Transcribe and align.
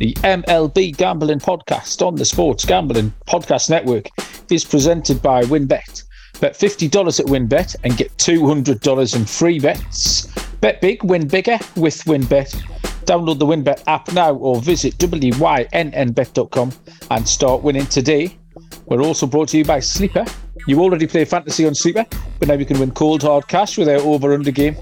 The 0.00 0.14
MLB 0.22 0.96
Gambling 0.96 1.40
Podcast 1.40 2.00
on 2.00 2.14
the 2.14 2.24
Sports 2.24 2.64
Gambling 2.64 3.12
Podcast 3.28 3.68
Network 3.68 4.08
is 4.50 4.64
presented 4.64 5.20
by 5.20 5.42
WynnBET. 5.42 6.04
Bet 6.40 6.54
$50 6.54 7.20
at 7.20 7.26
WynnBET 7.26 7.76
and 7.84 7.98
get 7.98 8.16
$200 8.16 9.14
in 9.14 9.26
free 9.26 9.58
bets. 9.58 10.26
Bet 10.62 10.80
big, 10.80 11.04
win 11.04 11.28
bigger 11.28 11.58
with 11.76 12.02
WynnBET. 12.04 12.50
Download 13.04 13.38
the 13.38 13.44
WynnBET 13.44 13.82
app 13.88 14.10
now 14.14 14.32
or 14.36 14.62
visit 14.62 14.96
wynnbet.com 14.96 16.72
and 17.10 17.28
start 17.28 17.62
winning 17.62 17.84
today. 17.84 18.38
We're 18.86 19.02
also 19.02 19.26
brought 19.26 19.48
to 19.50 19.58
you 19.58 19.66
by 19.66 19.80
Sleeper. 19.80 20.24
You 20.66 20.80
already 20.80 21.06
play 21.08 21.26
fantasy 21.26 21.66
on 21.66 21.74
Sleeper, 21.74 22.06
but 22.38 22.48
now 22.48 22.54
you 22.54 22.64
can 22.64 22.80
win 22.80 22.92
cold 22.92 23.22
hard 23.22 23.48
cash 23.48 23.76
with 23.76 23.90
our 23.90 24.00
over 24.00 24.32
under 24.32 24.50
game. 24.50 24.76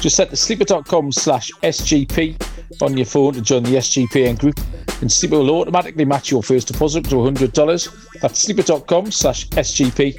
Just 0.00 0.16
set 0.16 0.30
the 0.30 0.36
sleeper.com 0.36 1.12
slash 1.12 1.52
SGP 1.62 2.51
on 2.80 2.96
your 2.96 3.06
phone 3.06 3.34
to 3.34 3.42
join 3.42 3.62
the 3.64 3.76
SGPN 3.76 4.38
group, 4.38 4.58
and 5.00 5.10
Sleeper 5.10 5.38
will 5.38 5.60
automatically 5.60 6.04
match 6.04 6.30
your 6.30 6.42
first 6.42 6.68
deposit 6.68 7.04
to 7.06 7.16
$100. 7.16 8.20
That's 8.20 8.38
sleeper.com 8.38 9.10
slash 9.10 9.48
SGP. 9.48 10.16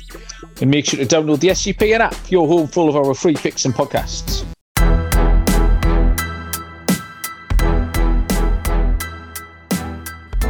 And 0.62 0.70
make 0.70 0.86
sure 0.86 1.04
to 1.04 1.05
download 1.05 1.40
the 1.40 1.50
SGPN 1.50 2.00
app, 2.00 2.16
your 2.30 2.48
home 2.48 2.68
full 2.68 2.90
of 2.90 2.96
our 2.96 3.13
free 3.13 3.36
picks 3.36 3.66
and 3.66 3.74
podcasts. 3.74 4.46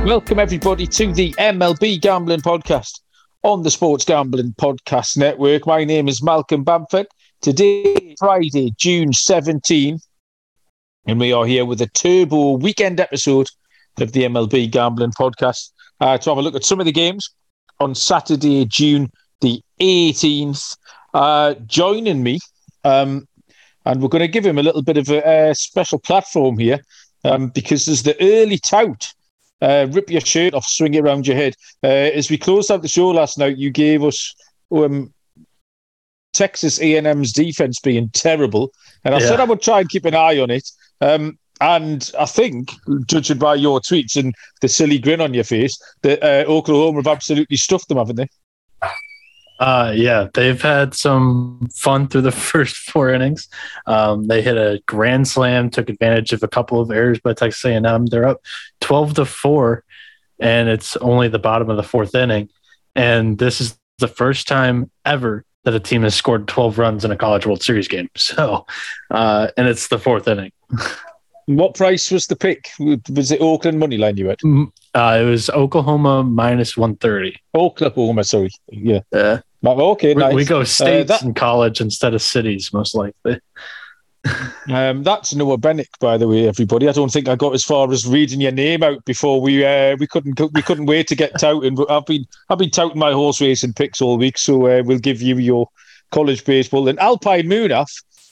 Welcome, 0.06 0.40
everybody, 0.40 0.86
to 0.88 1.14
the 1.14 1.34
MLB 1.34 2.02
Gambling 2.02 2.42
Podcast 2.42 3.00
on 3.44 3.64
the 3.64 3.72
Sports 3.72 4.04
Gambling 4.04 4.54
Podcast 4.60 5.18
Network. 5.18 5.66
My 5.66 5.86
name 5.86 6.08
is 6.08 6.22
Malcolm 6.22 6.64
Bamford. 6.64 7.08
Today, 7.42 8.16
Friday, 8.20 8.74
June 8.78 9.14
17, 9.14 10.00
and 11.06 11.20
we 11.20 11.34
are 11.34 11.46
here 11.46 11.66
with 11.66 11.82
a 11.82 11.88
turbo 11.88 12.52
weekend 12.52 13.00
episode 13.00 13.50
of 14.00 14.14
the 14.14 14.24
MLB 14.24 14.72
Gambling 14.72 15.12
Podcast 15.12 15.72
uh, 16.00 16.18
to 16.18 16.30
have 16.30 16.38
a 16.38 16.42
look 16.42 16.56
at 16.56 16.64
some 16.64 16.80
of 16.80 16.86
the 16.86 16.92
games 16.92 17.30
on 17.80 17.94
Saturday, 17.94 18.66
June 18.66 19.12
the 19.42 19.62
18th. 19.82 20.78
Uh, 21.14 21.54
joining 21.68 22.24
me, 22.24 22.40
um, 22.86 23.28
and 23.86 24.02
we're 24.02 24.08
going 24.08 24.22
to 24.22 24.28
give 24.28 24.46
him 24.46 24.58
a 24.58 24.64
little 24.64 24.82
bit 24.82 24.98
of 24.98 25.10
a, 25.10 25.50
a 25.50 25.56
special 25.56 26.00
platform 26.00 26.58
here 26.58 26.80
um, 27.24 27.50
because 27.50 27.86
there's 27.86 28.04
the 28.04 28.16
early 28.22 28.58
tout. 28.58 29.14
Uh, 29.62 29.88
rip 29.92 30.10
your 30.10 30.22
shirt 30.22 30.54
off, 30.54 30.66
swing 30.66 30.94
it 30.94 31.02
around 31.02 31.28
your 31.28 31.36
head. 31.36 31.56
Uh, 31.84 31.88
as 31.88 32.30
we 32.30 32.38
closed 32.38 32.72
out 32.72 32.82
the 32.82 32.88
show 32.88 33.10
last 33.10 33.38
night, 33.38 33.58
you 33.58 33.70
gave 33.70 34.04
us 34.04 34.34
um, 34.72 35.14
Texas 36.34 36.82
A&M's 36.82 37.32
defense 37.32 37.80
being 37.80 38.10
terrible, 38.10 38.72
and 39.04 39.14
I 39.14 39.20
yeah. 39.20 39.28
said 39.28 39.40
I 39.40 39.46
would 39.46 39.62
try 39.62 39.82
and 39.82 39.90
keep 39.90 40.06
an 40.06 40.16
eye 40.16 40.40
on 40.40 40.50
it. 40.50 40.70
Um, 41.04 41.38
and 41.62 42.12
I 42.20 42.26
think, 42.26 42.72
judging 43.06 43.38
by 43.38 43.56
your 43.56 43.80
tweets 43.80 44.18
and 44.18 44.34
the 44.62 44.68
silly 44.68 45.00
grin 45.00 45.22
on 45.22 45.34
your 45.34 45.44
face, 45.44 45.80
that 46.02 46.22
uh, 46.24 46.50
Oklahoma 46.50 47.00
have 47.00 47.08
absolutely 47.08 47.58
stuffed 47.58 47.88
them, 47.88 47.98
haven't 47.98 48.18
they? 48.18 48.28
Uh, 49.60 49.94
yeah, 49.96 50.28
they've 50.34 50.62
had 50.62 50.94
some 50.94 51.70
fun 51.74 52.08
through 52.08 52.22
the 52.22 52.32
first 52.52 52.76
four 52.76 53.14
innings. 53.14 53.48
Um, 53.86 54.28
they 54.28 54.42
hit 54.42 54.58
a 54.58 54.82
grand 54.88 55.28
slam, 55.28 55.70
took 55.70 55.90
advantage 55.90 56.34
of 56.34 56.44
a 56.44 56.48
couple 56.48 56.82
of 56.82 56.92
errors 56.92 57.20
by 57.20 57.34
Texas 57.34 57.64
A&M. 57.64 58.08
They're 58.08 58.28
up 58.28 58.42
twelve 58.82 59.14
to 59.14 59.26
four, 59.26 59.84
and 60.40 60.68
it's 60.68 60.98
only 60.98 61.28
the 61.28 61.40
bottom 61.40 61.70
of 61.70 61.78
the 61.78 61.84
fourth 61.84 62.16
inning. 62.16 62.50
And 62.96 63.38
this 63.38 63.62
is 63.62 63.78
the 64.00 64.08
first 64.08 64.48
time 64.48 64.92
ever 65.06 65.46
that 65.64 65.74
a 65.74 65.80
team 65.80 66.04
has 66.04 66.16
scored 66.16 66.48
twelve 66.48 66.78
runs 66.78 67.06
in 67.06 67.12
a 67.12 67.16
College 67.16 67.46
World 67.46 67.64
Series 67.64 67.88
game. 67.88 68.10
So, 68.18 68.66
uh, 69.12 69.48
and 69.56 69.68
it's 69.68 69.88
the 69.88 70.00
fourth 70.00 70.28
inning. 70.28 70.52
What 71.46 71.76
price 71.76 72.10
was 72.10 72.26
the 72.28 72.36
pick? 72.36 72.70
Was 72.80 73.32
it 73.32 73.42
Oakland 73.42 73.80
money 73.80 73.98
line 73.98 74.16
you 74.16 74.30
had? 74.30 74.40
Mm, 74.40 74.72
uh, 74.94 75.20
it 75.22 75.26
was 75.26 75.50
Oklahoma 75.50 76.24
minus 76.24 76.78
one 76.78 76.96
thirty. 76.96 77.36
Oklahoma, 77.54 78.24
sorry. 78.24 78.50
Yeah. 78.70 79.02
Yeah. 79.12 79.42
Okay, 79.66 80.14
we, 80.14 80.22
nice. 80.22 80.34
we 80.34 80.46
go 80.46 80.64
states 80.64 81.10
uh, 81.10 81.14
that, 81.14 81.24
and 81.24 81.36
college 81.36 81.80
instead 81.82 82.14
of 82.14 82.22
cities, 82.22 82.72
most 82.74 82.96
likely. 82.96 83.40
um, 84.70 85.04
that's 85.04 85.36
Noah 85.36 85.58
Bennick, 85.58 85.90
by 86.00 86.18
the 86.18 86.28
way, 86.28 86.48
everybody. 86.48 86.88
I 86.88 86.94
don't 86.94 87.12
think 87.12 87.28
I 87.28 87.36
got 87.36 87.54
as 87.54 87.64
far 87.64 87.92
as 87.92 88.08
reading 88.08 88.42
your 88.42 88.52
name 88.52 88.84
out 88.84 89.04
before 89.06 89.42
we 89.42 89.66
uh, 89.66 89.96
we 90.00 90.08
couldn't 90.08 90.40
we 90.54 90.62
couldn't 90.62 90.86
wait 90.86 91.08
to 91.08 91.16
get 91.16 91.38
touting. 91.40 91.76
But 91.76 91.92
I've 91.92 92.06
been 92.06 92.26
I've 92.50 92.58
been 92.58 92.72
touting 92.72 93.00
my 93.00 93.12
horse 93.12 93.42
racing 93.42 93.74
picks 93.74 94.02
all 94.02 94.18
week, 94.18 94.38
so 94.38 94.68
uh, 94.68 94.84
we'll 94.86 95.00
give 95.00 95.22
you 95.22 95.38
your 95.38 95.68
college 96.12 96.46
baseball 96.46 96.88
and 96.88 97.00
Alpine 97.00 97.46
Munaf. 97.46 97.90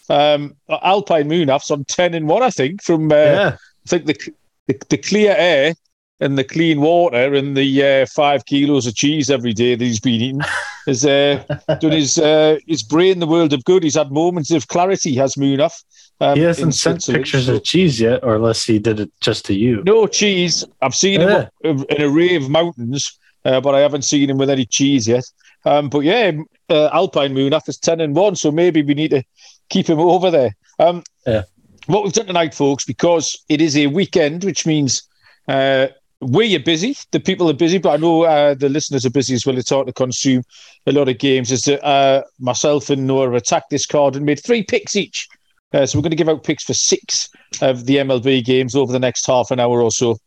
Um, 0.09 0.55
Alpine 0.69 1.29
Munaf's 1.29 1.71
on 1.71 1.85
ten 1.85 2.13
and 2.13 2.27
one, 2.27 2.43
I 2.43 2.49
think. 2.49 2.83
From 2.83 3.11
uh, 3.11 3.15
yeah. 3.15 3.57
I 3.85 3.89
think 3.89 4.05
the, 4.05 4.33
the, 4.67 4.79
the 4.89 4.97
clear 4.97 5.35
air 5.37 5.73
and 6.21 6.37
the 6.37 6.43
clean 6.43 6.79
water 6.79 7.33
and 7.33 7.57
the 7.57 7.83
uh, 7.83 8.05
five 8.05 8.45
kilos 8.45 8.85
of 8.85 8.95
cheese 8.95 9.29
every 9.29 9.53
day 9.53 9.75
that 9.75 9.83
he's 9.83 9.99
been 9.99 10.21
eating 10.21 10.41
has 10.85 11.03
uh, 11.03 11.43
done 11.79 11.91
his 11.91 12.17
uh, 12.17 12.57
his 12.67 12.83
brain 12.83 13.19
the 13.19 13.27
world 13.27 13.53
of 13.53 13.63
good. 13.65 13.83
He's 13.83 13.95
had 13.95 14.11
moments 14.11 14.51
of 14.51 14.67
clarity. 14.67 15.15
Has 15.15 15.35
Munaf? 15.35 15.83
Um, 16.21 16.37
he 16.37 16.43
hasn't 16.43 16.75
sent 16.75 17.03
pictures 17.05 17.49
of 17.49 17.63
cheese 17.63 17.99
yet, 17.99 18.23
or 18.23 18.35
unless 18.35 18.63
he 18.63 18.77
did 18.77 18.99
it 18.99 19.11
just 19.21 19.43
to 19.45 19.55
you. 19.55 19.81
No 19.83 20.05
cheese. 20.05 20.63
I've 20.81 20.93
seen 20.93 21.21
yeah. 21.21 21.49
him 21.63 21.83
in 21.89 21.97
an 21.97 22.01
array 22.03 22.35
of 22.35 22.47
mountains, 22.47 23.17
uh, 23.43 23.59
but 23.59 23.73
I 23.73 23.79
haven't 23.79 24.03
seen 24.03 24.29
him 24.29 24.37
with 24.37 24.51
any 24.51 24.65
cheese 24.65 25.07
yet. 25.07 25.25
Um, 25.65 25.89
but 25.89 26.01
yeah, 26.01 26.31
uh, 26.69 26.89
Alpine 26.93 27.33
Munaf 27.33 27.67
is 27.67 27.77
ten 27.77 27.99
and 27.99 28.15
one, 28.15 28.35
so 28.35 28.51
maybe 28.51 28.83
we 28.83 28.93
need 28.93 29.11
to 29.11 29.23
keep 29.71 29.87
him 29.87 29.99
over 29.99 30.29
there. 30.29 30.55
Um, 30.77 31.03
yeah. 31.25 31.43
What 31.87 32.03
we've 32.03 32.13
done 32.13 32.27
tonight, 32.27 32.53
folks, 32.53 32.85
because 32.85 33.43
it 33.49 33.59
is 33.59 33.75
a 33.75 33.87
weekend, 33.87 34.43
which 34.43 34.67
means 34.67 35.01
uh, 35.47 35.87
we 36.19 36.55
are 36.55 36.59
busy. 36.59 36.95
The 37.11 37.19
people 37.19 37.49
are 37.49 37.53
busy, 37.53 37.79
but 37.79 37.93
I 37.93 37.97
know 37.97 38.23
uh, 38.23 38.53
the 38.53 38.69
listeners 38.69 39.05
are 39.05 39.09
busy 39.09 39.33
as 39.33 39.45
well. 39.45 39.57
It's 39.57 39.71
hard 39.71 39.87
to 39.87 39.93
consume 39.93 40.43
a 40.85 40.91
lot 40.91 41.09
of 41.09 41.17
games. 41.17 41.51
Is 41.51 41.63
that 41.63 41.83
uh, 41.83 42.23
myself 42.39 42.91
and 42.91 43.07
Noah 43.07 43.33
attacked 43.33 43.71
this 43.71 43.87
card 43.87 44.15
and 44.15 44.25
made 44.25 44.43
three 44.43 44.61
picks 44.61 44.95
each. 44.95 45.27
Uh, 45.73 45.85
so 45.85 45.97
we're 45.97 46.03
going 46.03 46.11
to 46.11 46.17
give 46.17 46.29
out 46.29 46.43
picks 46.43 46.65
for 46.65 46.73
six 46.73 47.29
of 47.61 47.85
the 47.85 47.95
MLB 47.95 48.43
games 48.43 48.75
over 48.75 48.91
the 48.91 48.99
next 48.99 49.25
half 49.25 49.49
an 49.51 49.59
hour 49.59 49.81
or 49.81 49.89
so. 49.89 50.17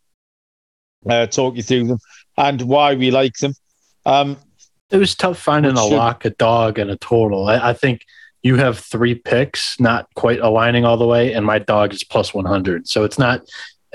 Uh, 1.08 1.26
talk 1.26 1.54
you 1.54 1.62
through 1.62 1.86
them 1.86 1.98
and 2.38 2.62
why 2.62 2.94
we 2.94 3.10
like 3.10 3.34
them. 3.34 3.52
Um, 4.06 4.38
it 4.90 4.96
was 4.96 5.14
tough 5.14 5.38
finding 5.38 5.76
a 5.76 5.84
lock, 5.84 6.24
a 6.24 6.30
dog, 6.30 6.78
and 6.78 6.90
a 6.90 6.96
total. 6.96 7.48
I, 7.48 7.70
I 7.70 7.72
think 7.74 8.06
you 8.44 8.56
have 8.56 8.78
three 8.78 9.14
picks, 9.14 9.80
not 9.80 10.06
quite 10.14 10.38
aligning 10.38 10.84
all 10.84 10.98
the 10.98 11.06
way, 11.06 11.32
and 11.32 11.46
my 11.46 11.58
dog 11.58 11.94
is 11.94 12.04
plus 12.04 12.34
100. 12.34 12.86
So 12.86 13.02
it's 13.02 13.18
not 13.18 13.40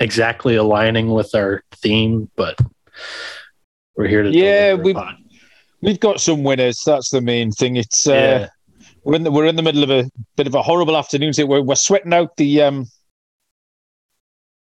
exactly 0.00 0.56
aligning 0.56 1.08
with 1.08 1.32
our 1.36 1.62
theme, 1.76 2.28
but 2.34 2.58
we're 3.96 4.08
here 4.08 4.24
to. 4.24 4.30
Yeah, 4.30 4.74
we've, 4.74 4.96
we've 5.80 6.00
got 6.00 6.20
some 6.20 6.42
winners. 6.42 6.82
That's 6.84 7.10
the 7.10 7.20
main 7.20 7.52
thing. 7.52 7.76
It's. 7.76 8.06
Uh, 8.06 8.12
yeah. 8.12 8.48
We're 9.04 9.14
in 9.14 9.22
the 9.22 9.30
we're 9.30 9.46
in 9.46 9.56
the 9.56 9.62
middle 9.62 9.82
of 9.82 9.90
a 9.90 10.10
bit 10.36 10.46
of 10.46 10.54
a 10.54 10.60
horrible 10.60 10.94
afternoon. 10.94 11.32
So 11.32 11.46
we're 11.46 11.62
we're 11.62 11.74
sweating 11.74 12.12
out 12.12 12.36
the 12.36 12.60
um 12.60 12.86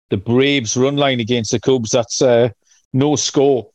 the 0.10 0.16
Braves 0.16 0.78
run 0.78 0.96
line 0.96 1.20
against 1.20 1.52
the 1.52 1.60
Cubs. 1.60 1.92
That's 1.92 2.22
uh, 2.22 2.50
no 2.94 3.18
score 3.18 3.70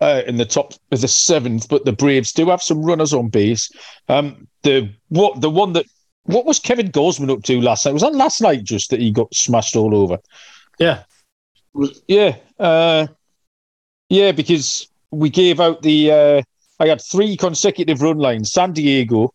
uh, 0.00 0.22
in 0.26 0.36
the 0.36 0.44
top 0.44 0.74
of 0.92 1.00
the 1.00 1.08
seventh, 1.08 1.68
but 1.68 1.84
the 1.84 1.92
Braves 1.92 2.32
do 2.32 2.48
have 2.50 2.62
some 2.62 2.82
runners 2.82 3.12
on 3.12 3.28
base. 3.28 3.70
Um, 4.08 4.46
the 4.62 4.90
what 5.08 5.40
the 5.40 5.50
one 5.50 5.72
that 5.74 5.86
what 6.24 6.44
was 6.44 6.58
Kevin 6.58 6.90
Gausman 6.90 7.30
up 7.30 7.42
to 7.44 7.60
last 7.60 7.86
night? 7.86 7.92
Was 7.92 8.02
that 8.02 8.14
last 8.14 8.40
night 8.40 8.64
just 8.64 8.90
that 8.90 9.00
he 9.00 9.10
got 9.10 9.34
smashed 9.34 9.76
all 9.76 9.94
over? 9.94 10.18
Yeah, 10.78 11.04
yeah, 12.06 12.36
uh, 12.58 13.06
yeah. 14.08 14.32
Because 14.32 14.88
we 15.10 15.30
gave 15.30 15.60
out 15.60 15.82
the 15.82 16.12
uh, 16.12 16.42
I 16.78 16.88
had 16.88 17.00
three 17.00 17.36
consecutive 17.36 18.02
run 18.02 18.18
lines. 18.18 18.52
San 18.52 18.72
Diego, 18.72 19.32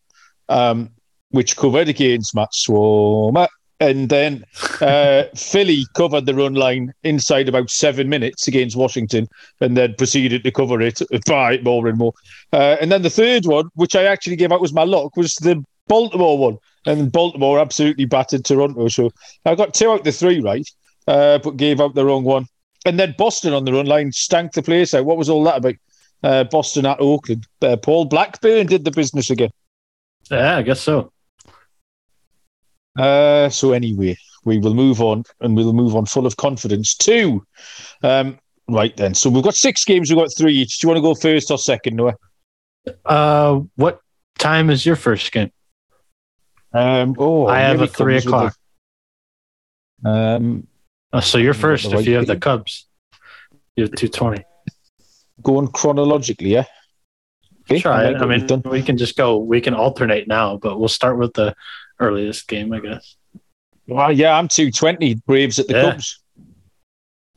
um, 0.50 0.92
which 1.30 1.58
covered 1.58 1.90
against 1.90 2.36
Matt 2.36 2.52
Swarmer, 2.54 3.48
and 3.82 4.10
then 4.10 4.46
uh, 4.80 5.24
Philly 5.36 5.86
covered 5.96 6.28
the 6.28 6.36
run 6.36 6.54
line 6.54 6.94
inside 7.04 7.50
about 7.50 7.72
seven 7.72 8.08
minutes 8.10 8.48
against 8.48 8.78
Washington, 8.78 9.28
and 9.60 9.76
then 9.76 9.96
proceeded 9.98 10.44
to 10.44 10.52
cover 10.52 10.80
it 10.80 11.02
by 11.26 11.58
more 11.64 11.88
and 11.88 11.98
more. 11.98 12.14
Uh, 12.54 12.78
and 12.80 12.92
then 12.92 13.02
the 13.02 13.10
third 13.10 13.46
one, 13.46 13.70
which 13.74 13.96
I 13.96 14.04
actually 14.04 14.36
gave 14.36 14.52
out 14.52 14.62
was 14.62 14.72
my 14.72 14.84
luck, 14.84 15.18
was 15.18 15.34
the 15.36 15.66
Baltimore 15.88 16.38
one, 16.38 16.58
and 16.86 17.12
Baltimore 17.12 17.60
absolutely 17.60 18.06
battered 18.06 18.46
Toronto. 18.46 18.88
So 18.88 19.10
I 19.46 19.56
got 19.56 19.74
two 19.74 19.90
out 19.90 20.00
of 20.00 20.06
the 20.06 20.12
three 20.12 20.40
right, 20.40 20.70
uh, 21.08 21.40
but 21.40 21.58
gave 21.58 21.82
out 21.82 21.96
the 21.96 22.06
wrong 22.06 22.24
one. 22.24 22.46
And 22.86 23.00
then 23.00 23.16
Boston 23.18 23.54
on 23.54 23.66
the 23.66 23.74
run 23.74 23.88
line 23.88 24.12
stank 24.12 24.54
the 24.54 24.62
place 24.62 24.94
out. 24.94 25.06
What 25.06 25.18
was 25.18 25.30
all 25.30 25.44
that 25.46 25.58
about? 25.58 25.76
Uh, 26.24 26.44
Boston 26.44 26.86
at 26.86 27.02
Oakland. 27.02 27.48
Uh, 27.64 27.78
Paul 27.78 28.06
Blackburn 28.06 28.68
did 28.68 28.86
the 28.86 28.92
business 28.92 29.32
again. 29.32 29.50
Yeah, 30.30 30.58
I 30.58 30.62
guess 30.62 30.82
so. 30.82 31.11
Uh, 32.98 33.50
so 33.50 33.72
anyway, 33.72 34.18
we 34.44 34.58
will 34.58 34.74
move 34.74 35.02
on, 35.02 35.24
and 35.40 35.56
we'll 35.56 35.74
move 35.74 35.96
on 35.96 36.06
full 36.06 36.26
of 36.26 36.38
confidence 36.38 36.96
too. 36.96 37.46
Um, 38.04 38.40
right 38.68 38.96
then, 38.98 39.14
so 39.14 39.30
we've 39.30 39.44
got 39.44 39.56
six 39.56 39.86
games. 39.86 40.10
We've 40.10 40.20
got 40.20 40.30
three 40.38 40.54
each. 40.54 40.80
Do 40.80 40.88
you 40.88 40.90
want 40.90 40.98
to 40.98 41.02
go 41.02 41.16
first 41.16 41.52
or 41.52 41.58
second, 41.58 41.96
Noah? 41.96 42.16
Uh, 43.06 43.62
what 43.76 44.02
time 44.38 44.70
is 44.70 44.86
your 44.86 44.96
first 44.96 45.32
game? 45.32 45.52
Um, 46.74 47.16
oh, 47.18 47.48
I 47.48 47.60
have 47.60 47.82
a 47.82 47.88
three 47.88 48.18
o'clock. 48.18 48.56
um, 50.06 50.68
oh, 51.14 51.20
so 51.20 51.38
you're 51.38 51.54
first 51.54 51.92
if 51.92 52.08
you 52.08 52.16
have 52.16 52.28
the 52.28 52.38
Cubs. 52.38 52.88
You 53.76 53.84
have 53.84 53.94
220. 53.94 54.44
Going 55.42 55.68
chronologically, 55.70 56.50
yeah. 56.50 56.66
Okay, 57.70 57.80
Try 57.80 58.08
like 58.08 58.16
it. 58.16 58.22
I 58.22 58.26
mean, 58.26 58.46
done. 58.48 58.62
we 58.66 58.82
can 58.82 58.98
just 58.98 59.16
go. 59.16 59.38
We 59.38 59.62
can 59.62 59.74
alternate 59.74 60.28
now, 60.28 60.58
but 60.58 60.80
we'll 60.80 60.90
start 60.90 61.18
with 61.18 61.34
the 61.34 61.56
earliest 62.02 62.48
game, 62.48 62.74
I 62.74 62.80
guess. 62.80 63.16
Well, 63.88 64.12
yeah, 64.12 64.38
I'm 64.38 64.48
220. 64.48 65.16
Braves 65.28 65.60
at 65.60 65.68
the 65.68 65.74
Yeah. 65.74 65.92
Cubs. 65.92 66.20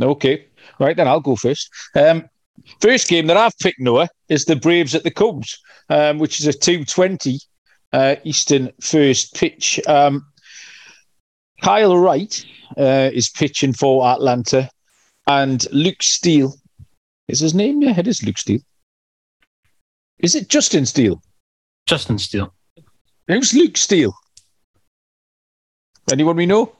Okay, 0.02 0.46
right 0.80 0.96
then 0.96 1.06
I'll 1.06 1.20
go 1.20 1.36
first. 1.36 1.68
Um, 1.94 2.28
first 2.80 3.08
game 3.08 3.26
that 3.28 3.36
I've 3.36 3.56
picked, 3.58 3.78
Noah, 3.80 4.08
is 4.28 4.44
the 4.44 4.56
Braves 4.56 4.94
at 4.94 5.04
the 5.04 5.10
Cubs, 5.10 5.58
um, 5.88 6.18
which 6.18 6.40
is 6.40 6.46
a 6.46 6.52
220 6.52 7.38
uh, 7.92 8.16
Eastern 8.24 8.70
first 8.80 9.34
pitch. 9.34 9.80
Um, 9.86 10.26
Kyle 11.62 11.96
Wright 11.96 12.44
uh, 12.76 13.10
is 13.12 13.30
pitching 13.30 13.72
for 13.72 14.04
Atlanta, 14.06 14.68
and 15.28 15.64
Luke 15.72 16.02
Steele 16.02 16.54
is 17.28 17.40
his 17.40 17.54
name. 17.54 17.80
Yeah, 17.82 17.98
it 17.98 18.06
is 18.08 18.22
Luke 18.24 18.38
Steele. 18.38 18.60
Is 20.18 20.34
it 20.34 20.48
Justin 20.48 20.86
Steele? 20.86 21.22
Justin 21.86 22.18
Steele. 22.18 22.52
Who's 23.28 23.54
Luke 23.54 23.76
Steele? 23.76 24.14
Anyone 26.12 26.36
we 26.36 26.46
know? 26.46 26.74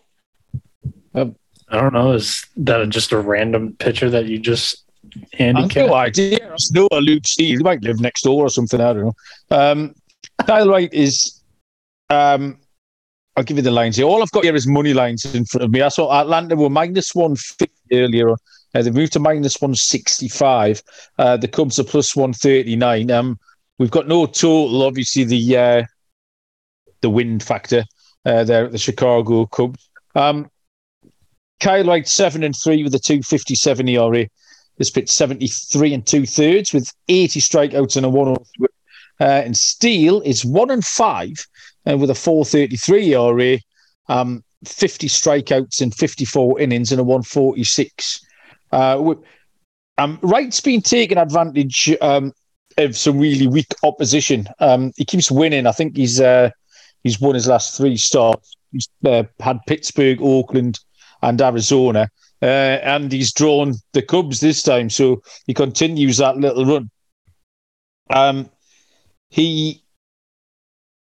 I 1.69 1.81
don't 1.81 1.95
know. 1.95 2.13
Is 2.13 2.47
that 2.57 2.89
just 2.91 3.13
a 3.13 3.19
random 3.19 3.75
pitcher 3.79 4.11
that 4.11 4.27
you 4.27 4.39
just 4.39 4.85
I've 5.39 5.75
no 5.75 5.95
idea. 5.95 6.39
I 6.53 6.57
know 6.73 6.89
a 6.93 7.01
Luke 7.01 7.27
Steele. 7.27 7.59
He 7.59 7.63
might 7.63 7.83
live 7.83 8.01
next 8.01 8.23
door 8.23 8.47
or 8.47 8.49
something. 8.49 8.81
I 8.81 8.93
don't 8.93 9.03
know. 9.03 9.15
Um, 9.51 9.95
Kyle 10.47 10.69
Wright 10.69 10.93
is. 10.93 11.41
Um, 12.11 12.59
I'll 13.37 13.45
give 13.45 13.57
you 13.57 13.63
the 13.63 13.71
lines 13.71 13.97
here. 13.97 14.07
All 14.07 14.23
I've 14.23 14.31
got 14.31 14.45
here 14.45 14.55
is 14.55 14.67
money 14.67 14.95
lines 14.95 15.25
in 15.35 15.45
front 15.45 15.65
of 15.65 15.71
me. 15.71 15.83
I 15.83 15.89
saw 15.89 16.21
Atlanta 16.21 16.55
were 16.55 16.71
minus 16.71 17.15
150 17.15 17.69
earlier. 17.93 18.31
on. 18.31 18.37
Uh, 18.75 18.83
they've 18.83 18.95
moved 18.95 19.13
to 19.15 19.19
minus 19.19 19.61
165. 19.61 20.83
Uh, 21.19 21.37
the 21.37 21.49
Cubs 21.49 21.79
are 21.79 21.85
plus 21.85 22.15
139. 22.15 23.11
Um, 23.11 23.39
we've 23.79 23.91
got 23.91 24.07
no 24.07 24.27
total, 24.27 24.83
obviously, 24.83 25.25
the 25.25 25.57
uh, 25.57 25.83
the 27.01 27.11
wind 27.11 27.43
factor 27.43 27.85
uh, 28.25 28.45
there 28.45 28.65
at 28.65 28.73
the 28.73 28.79
Chicago 28.79 29.47
Cubs. 29.47 29.89
Um, 30.15 30.51
Kyle 31.61 31.85
Wright, 31.85 32.07
7 32.07 32.43
and 32.43 32.55
3 32.55 32.83
with 32.83 32.95
a 32.95 32.99
257 32.99 33.89
ERA. 33.89 34.27
This 34.77 34.91
pitch 34.91 35.09
73 35.09 35.95
and 35.95 36.07
two 36.07 36.27
thirds 36.27 36.73
with 36.73 36.93
80 37.09 37.41
strikeouts 37.41 37.97
and 37.97 38.05
a 38.05 38.09
103. 38.09 38.67
Uh, 39.21 39.25
and 39.25 39.57
Steele 39.57 40.21
is 40.23 40.45
one 40.45 40.71
and 40.71 40.85
five 40.85 41.47
uh, 41.89 41.97
with 41.97 42.11
a 42.11 42.15
433 42.15 43.15
ERA, 43.15 43.59
um, 44.09 44.43
50 44.65 45.09
strikeouts 45.09 45.81
in 45.81 45.93
54 45.93 46.61
innings 46.61 46.91
and 46.91 47.01
a 47.01 47.05
146. 47.05 48.27
Uh, 48.73 49.15
um, 49.99 50.19
Wright's 50.23 50.61
been 50.61 50.83
taking 50.83 51.19
advantage 51.19 51.95
um, 52.01 52.33
of 52.77 52.97
some 52.97 53.19
really 53.19 53.47
weak 53.47 53.73
opposition. 53.85 54.49
Um, 54.59 54.93
he 54.97 55.05
keeps 55.05 55.31
winning. 55.31 55.69
I 55.69 55.73
think 55.73 55.97
he's 55.97 56.21
uh, 56.21 56.51
he's 57.05 57.21
won 57.21 57.35
his 57.35 57.47
last 57.47 57.77
three 57.77 57.97
starts. 57.97 58.57
He's 58.73 58.89
uh, 59.05 59.23
had 59.39 59.61
Pittsburgh, 59.69 60.21
Oakland, 60.21 60.81
and 61.23 61.41
Arizona 61.41 62.09
uh, 62.45 62.79
and 62.83 63.11
he's 63.11 63.33
drawn 63.33 63.75
the 63.95 64.03
Cubs 64.03 64.41
this 64.41 64.63
time, 64.63 64.91
so 64.91 65.23
he 65.47 65.55
continues 65.55 66.19
that 66.19 66.37
little 66.37 66.67
run. 66.67 66.91
Um, 68.11 68.51
he 69.31 69.83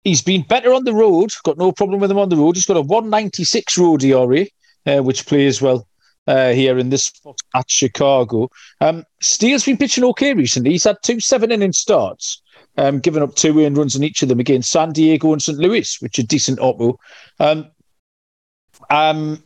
he's 0.06 0.22
been 0.22 0.44
better 0.44 0.74
on 0.74 0.86
the 0.86 0.94
road. 0.94 1.31
Got 1.44 1.57
no 1.57 1.74
problem 1.74 2.00
with 2.00 2.12
him 2.12 2.18
on 2.18 2.30
the 2.30 2.38
road. 2.38 2.56
He's 2.56 2.66
got 2.66 2.78
a 2.78 2.81
196 2.81 3.78
road 3.78 4.06
ERA, 4.06 4.45
uh, 4.86 5.04
which 5.04 5.25
plays 5.25 5.62
well 5.62 5.86
uh, 6.28 6.51
here 6.51 6.78
in 6.78 6.92
this 6.92 7.07
spot 7.07 7.38
at 7.54 7.69
Chicago. 7.69 8.50
Um, 8.80 9.04
Steele's 9.22 9.66
been 9.66 9.75
pitching 9.75 10.06
okay 10.06 10.33
recently. 10.33 10.72
He's 10.72 10.86
had 10.86 10.95
two 11.04 11.19
seven 11.19 11.51
inning 11.51 11.74
starts. 11.74 12.42
Um, 12.78 13.02
up 13.22 13.36
two 13.36 13.60
earned 13.60 13.78
runs 13.78 13.96
in 13.96 14.04
each 14.04 14.22
of 14.22 14.30
them 14.30 14.40
against 14.40 14.72
San 14.72 14.92
Diego 14.92 15.34
and 15.34 15.42
St. 15.42 15.58
Louis, 15.58 15.98
which 16.00 16.20
are 16.20 16.24
decent 16.24 16.60
oppo. 16.60 16.96
Um, 17.40 17.72
um, 18.90 19.44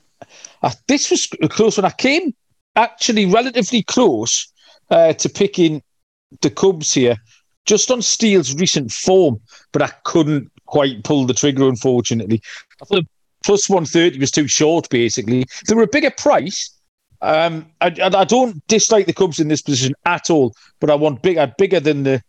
this 0.88 1.10
was 1.10 1.30
a 1.42 1.48
close 1.48 1.78
one. 1.78 1.86
I 1.86 1.92
came 1.92 2.34
actually 2.76 3.26
relatively 3.26 3.84
close 3.84 4.52
uh, 4.90 5.14
to 5.14 5.30
picking 5.30 5.82
the 6.42 6.50
Cubs 6.50 6.94
here, 6.94 7.16
just 7.66 7.90
on 7.90 8.02
Steele's 8.02 8.54
recent 8.56 8.92
form, 8.92 9.40
but 9.72 9.82
I 9.82 9.92
couldn't 10.04 10.52
quite 10.66 11.04
pull 11.04 11.26
the 11.26 11.34
trigger, 11.34 11.70
unfortunately. 11.70 12.42
I 12.82 12.86
thought 12.86 13.06
plus 13.46 13.70
130 13.70 14.20
was 14.20 14.32
too 14.32 14.48
short, 14.48 14.90
basically. 14.90 15.46
They 15.68 15.76
were 15.76 15.84
a 15.84 15.88
bigger 15.88 16.12
price, 16.12 16.70
um, 17.22 17.68
I, 17.82 17.88
I, 18.02 18.18
I 18.18 18.24
don't 18.24 18.66
dislike 18.68 19.06
the 19.06 19.14
Cubs 19.14 19.40
in 19.40 19.48
this 19.48 19.62
position 19.62 19.94
at 20.06 20.30
all, 20.30 20.56
but 20.80 20.90
I 20.90 20.96
want 20.96 21.22
bigger, 21.22 21.54
bigger 21.58 21.80
than 21.80 22.04
the. 22.04 22.24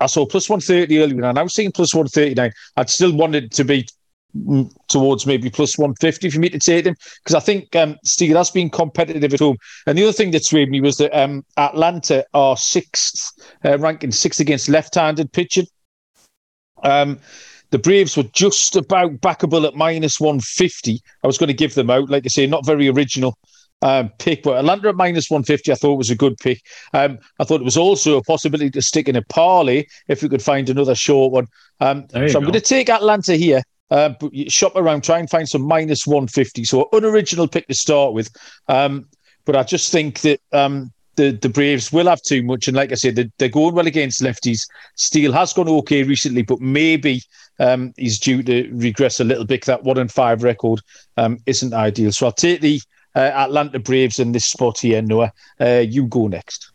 I 0.00 0.06
saw 0.06 0.26
plus 0.26 0.48
130 0.48 0.98
earlier, 0.98 1.24
and 1.24 1.38
I 1.38 1.42
was 1.42 1.54
seeing 1.54 1.72
plus 1.72 1.94
139. 1.94 2.52
I'd 2.76 2.90
still 2.90 3.14
wanted 3.14 3.52
to 3.52 3.64
be 3.64 3.86
towards 4.88 5.26
maybe 5.26 5.50
plus 5.50 5.78
150 5.78 6.30
for 6.30 6.38
me 6.38 6.48
to 6.50 6.58
take 6.58 6.84
them 6.84 6.94
because 7.24 7.34
I 7.34 7.40
think 7.40 7.74
um, 7.74 7.96
Steele 8.04 8.36
has 8.36 8.50
been 8.50 8.70
competitive 8.70 9.32
at 9.32 9.40
home. 9.40 9.56
And 9.86 9.96
the 9.96 10.02
other 10.02 10.12
thing 10.12 10.30
that 10.32 10.44
swayed 10.44 10.70
me 10.70 10.80
was 10.80 10.98
that 10.98 11.18
um, 11.18 11.44
Atlanta 11.56 12.24
are 12.34 12.56
sixth, 12.56 13.32
uh, 13.64 13.78
ranking 13.78 14.12
sixth 14.12 14.40
against 14.40 14.68
left-handed 14.68 15.32
pitching. 15.32 15.66
Um, 16.82 17.18
the 17.70 17.78
Braves 17.78 18.16
were 18.16 18.24
just 18.24 18.76
about 18.76 19.20
backable 19.20 19.66
at 19.66 19.74
minus 19.74 20.20
150. 20.20 21.00
I 21.22 21.26
was 21.26 21.38
going 21.38 21.48
to 21.48 21.54
give 21.54 21.74
them 21.74 21.90
out, 21.90 22.08
like 22.08 22.24
I 22.24 22.28
say, 22.28 22.46
not 22.46 22.66
very 22.66 22.88
original 22.88 23.36
um, 23.82 24.10
pick, 24.18 24.42
but 24.42 24.58
Atlanta 24.58 24.88
at 24.88 24.96
minus 24.96 25.30
150, 25.30 25.70
I 25.72 25.74
thought 25.74 25.96
was 25.96 26.10
a 26.10 26.16
good 26.16 26.36
pick. 26.38 26.62
Um, 26.94 27.18
I 27.38 27.44
thought 27.44 27.60
it 27.60 27.64
was 27.64 27.76
also 27.76 28.16
a 28.16 28.22
possibility 28.22 28.70
to 28.70 28.82
stick 28.82 29.08
in 29.08 29.16
a 29.16 29.22
parlay 29.22 29.84
if 30.08 30.22
we 30.22 30.28
could 30.28 30.42
find 30.42 30.68
another 30.68 30.94
short 30.94 31.32
one. 31.32 31.46
Um, 31.80 32.06
so 32.10 32.38
I'm 32.38 32.42
going 32.44 32.52
to 32.52 32.60
take 32.60 32.88
Atlanta 32.88 33.36
here. 33.36 33.62
Uh, 33.90 34.12
shop 34.48 34.72
around, 34.76 35.02
try 35.02 35.18
and 35.18 35.30
find 35.30 35.48
some 35.48 35.62
minus 35.62 36.06
150. 36.06 36.64
So 36.64 36.88
unoriginal 36.92 37.48
pick 37.48 37.66
to 37.68 37.74
start 37.74 38.12
with. 38.12 38.28
Um, 38.68 39.08
but 39.46 39.56
I 39.56 39.62
just 39.62 39.90
think 39.90 40.20
that 40.20 40.40
um, 40.52 40.92
the 41.18 41.30
the 41.30 41.48
Braves 41.48 41.90
will 41.90 42.06
have 42.06 42.20
too 42.20 42.42
much. 42.42 42.68
And 42.68 42.76
like 42.76 42.92
I 42.92 42.96
said, 42.96 43.16
they're, 43.16 43.30
they're 43.38 43.48
going 43.48 43.74
well 43.74 43.86
against 43.86 44.20
lefties. 44.20 44.66
Steele 44.96 45.32
has 45.32 45.54
gone 45.54 45.68
okay 45.68 46.02
recently, 46.02 46.42
but 46.42 46.60
maybe 46.60 47.22
um, 47.58 47.94
he's 47.96 48.18
due 48.18 48.42
to 48.42 48.70
regress 48.72 49.20
a 49.20 49.24
little 49.24 49.46
bit. 49.46 49.64
That 49.64 49.84
one 49.84 49.98
and 49.98 50.12
five 50.12 50.42
record 50.42 50.80
um, 51.16 51.38
isn't 51.46 51.72
ideal. 51.72 52.12
So 52.12 52.26
I'll 52.26 52.32
take 52.32 52.60
the 52.60 52.80
uh, 53.16 53.20
Atlanta 53.20 53.78
Braves 53.78 54.18
in 54.18 54.32
this 54.32 54.46
spot 54.46 54.78
here, 54.80 55.02
Noah. 55.02 55.32
Uh, 55.60 55.84
you 55.88 56.06
go 56.06 56.28
next. 56.28 56.70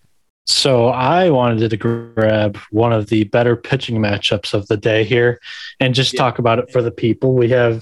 So 0.46 0.88
I 0.88 1.30
wanted 1.30 1.70
to 1.70 1.78
grab 1.78 2.58
one 2.72 2.92
of 2.92 3.08
the 3.08 3.24
better 3.26 3.56
pitching 3.56 3.98
matchups 3.98 4.54
of 4.54 4.68
the 4.68 4.76
day 4.78 5.06
here 5.06 5.40
and 5.80 5.96
just 5.96 6.14
Yeah. 6.14 6.18
talk 6.20 6.38
about 6.40 6.60
it 6.60 6.70
for 6.72 6.82
the 6.82 6.92
people. 6.92 7.34
We 7.34 7.50
have 7.50 7.82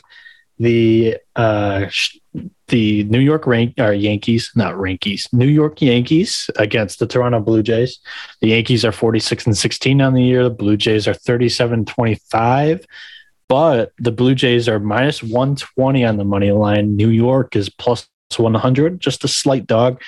the 0.59 1.17
uh, 1.35 1.87
the 2.67 3.03
New 3.05 3.19
York 3.19 3.47
rank 3.47 3.73
or 3.79 3.93
Yankees, 3.93 4.51
not 4.55 4.75
Yankees, 4.79 5.27
New 5.33 5.47
York 5.47 5.81
Yankees 5.81 6.49
against 6.57 6.99
the 6.99 7.07
Toronto 7.07 7.39
Blue 7.39 7.63
Jays. 7.63 7.99
The 8.41 8.49
Yankees 8.49 8.85
are 8.85 8.91
46 8.91 9.47
and 9.47 9.57
16 9.57 9.99
on 10.01 10.13
the 10.13 10.21
year. 10.23 10.43
The 10.43 10.51
Blue 10.51 10.77
Jays 10.77 11.07
are 11.07 11.15
37 11.15 11.85
25. 11.85 12.85
But 13.49 13.91
the 13.97 14.11
Blue 14.13 14.35
Jays 14.35 14.69
are 14.69 14.79
minus 14.79 15.21
120 15.23 16.05
on 16.05 16.17
the 16.17 16.23
money 16.23 16.51
line. 16.51 16.95
New 16.95 17.09
York 17.09 17.55
is 17.55 17.69
plus 17.69 18.07
100, 18.39 18.99
just 18.99 19.23
a 19.23 19.27
slight 19.27 19.67
dog. 19.67 20.01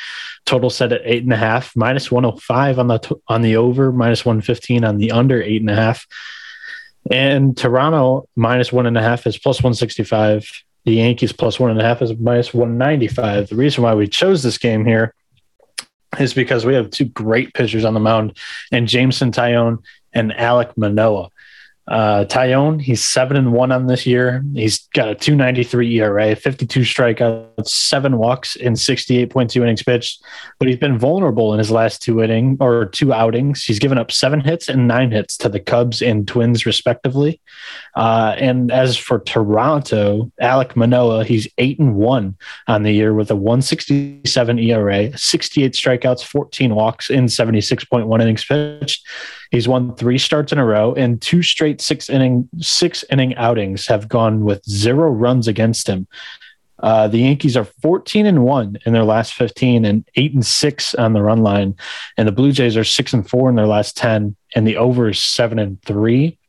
Total 0.45 0.69
set 0.69 0.91
at 0.91 1.01
eight 1.05 1.23
and 1.23 1.33
a 1.33 1.37
half, 1.37 1.75
minus 1.75 2.11
105 2.11 2.79
on 2.79 2.87
the 2.87 3.15
on 3.27 3.41
the 3.41 3.55
over, 3.55 3.91
minus 3.91 4.25
115 4.25 4.83
on 4.83 4.97
the 4.97 5.11
under 5.11 5.41
eight 5.41 5.61
and 5.61 5.69
a 5.69 5.75
half. 5.75 6.05
And 7.11 7.57
Toronto 7.57 8.27
minus 8.35 8.71
one 8.71 8.85
and 8.85 8.97
a 8.97 9.01
half 9.01 9.27
is 9.27 9.37
plus 9.37 9.59
165. 9.59 10.49
The 10.85 10.93
Yankees 10.93 11.31
plus 11.31 11.59
one 11.59 11.71
and 11.71 11.79
a 11.79 11.83
half 11.83 12.01
is 12.01 12.17
minus 12.17 12.53
195. 12.53 13.49
The 13.49 13.55
reason 13.55 13.83
why 13.83 13.95
we 13.95 14.07
chose 14.07 14.43
this 14.43 14.57
game 14.57 14.85
here 14.85 15.13
is 16.19 16.33
because 16.33 16.65
we 16.65 16.75
have 16.75 16.89
two 16.89 17.05
great 17.05 17.53
pitchers 17.53 17.85
on 17.85 17.93
the 17.93 17.99
mound, 17.99 18.37
and 18.71 18.87
Jameson 18.87 19.31
Taillon 19.31 19.83
and 20.13 20.31
Alek 20.31 20.77
Manoah. 20.77 21.29
Uh, 21.85 22.23
Taillon, 22.25 22.81
he's 22.81 23.03
seven 23.03 23.35
and 23.35 23.51
one 23.51 23.71
on 23.71 23.87
this 23.87 24.05
year. 24.05 24.43
He's 24.53 24.87
got 24.93 25.09
a 25.09 25.15
293 25.15 25.99
ERA, 25.99 26.35
52 26.35 26.79
strikeouts, 26.81 27.67
seven 27.67 28.17
walks 28.17 28.55
in 28.55 28.73
68.2 28.73 29.61
innings 29.61 29.83
pitched. 29.83 30.23
But 30.59 30.69
he's 30.69 30.77
been 30.77 30.97
vulnerable 30.97 31.51
in 31.51 31.59
his 31.59 31.71
last 31.71 32.01
two 32.01 32.23
inning 32.23 32.57
or 32.61 32.85
two 32.85 33.11
outings. 33.11 33.65
He's 33.65 33.79
given 33.79 33.97
up 33.97 34.11
seven 34.11 34.39
hits 34.39 34.69
and 34.69 34.87
nine 34.87 35.11
hits 35.11 35.35
to 35.37 35.49
the 35.49 35.59
Cubs 35.59 36.01
and 36.01 36.25
Twins, 36.25 36.65
respectively. 36.65 37.41
Uh, 37.95 38.35
and 38.37 38.71
as 38.71 38.95
for 38.95 39.19
Toronto, 39.19 40.31
Alek 40.41 40.77
Manoah, 40.77 41.25
he's 41.25 41.49
eight 41.57 41.79
and 41.79 41.95
one 41.95 42.37
on 42.67 42.83
the 42.83 42.91
year 42.91 43.13
with 43.13 43.29
a 43.29 43.35
167 43.35 44.57
ERA, 44.59 45.17
68 45.17 45.73
strikeouts, 45.73 46.23
14 46.23 46.75
walks 46.75 47.09
in 47.09 47.25
76.1 47.25 48.21
innings 48.21 48.45
pitched. 48.45 49.05
He's 49.53 49.67
won 49.67 49.95
three 49.95 50.17
starts 50.17 50.51
in 50.51 50.57
a 50.57 50.65
row, 50.65 50.95
and 50.95 51.21
two 51.21 51.43
straight 51.43 51.79
six 51.79 52.09
inning 52.09 52.49
six 52.57 53.05
inning 53.11 53.35
outings 53.35 53.85
have 53.85 54.09
gone 54.09 54.43
with 54.45 54.67
zero 54.67 55.11
runs 55.11 55.47
against 55.47 55.85
him. 55.85 56.07
Uh, 56.79 57.07
the 57.07 57.19
Yankees 57.19 57.55
are 57.55 57.63
14 57.63 58.25
and 58.25 58.43
one 58.43 58.79
in 58.87 58.93
their 58.93 59.03
last 59.03 59.35
15 59.35 59.85
and 59.85 60.09
eight 60.15 60.33
and 60.33 60.43
six 60.43 60.95
on 60.95 61.13
the 61.13 61.21
run 61.21 61.43
line, 61.43 61.75
and 62.17 62.27
the 62.27 62.31
Blue 62.31 62.51
Jays 62.51 62.75
are 62.75 62.83
six 62.83 63.13
and 63.13 63.29
four 63.29 63.47
in 63.47 63.55
their 63.55 63.67
last 63.67 63.95
10, 63.95 64.35
and 64.55 64.67
the 64.67 64.77
over 64.77 65.09
is 65.09 65.23
seven 65.23 65.59
and 65.59 65.79
three. 65.83 66.39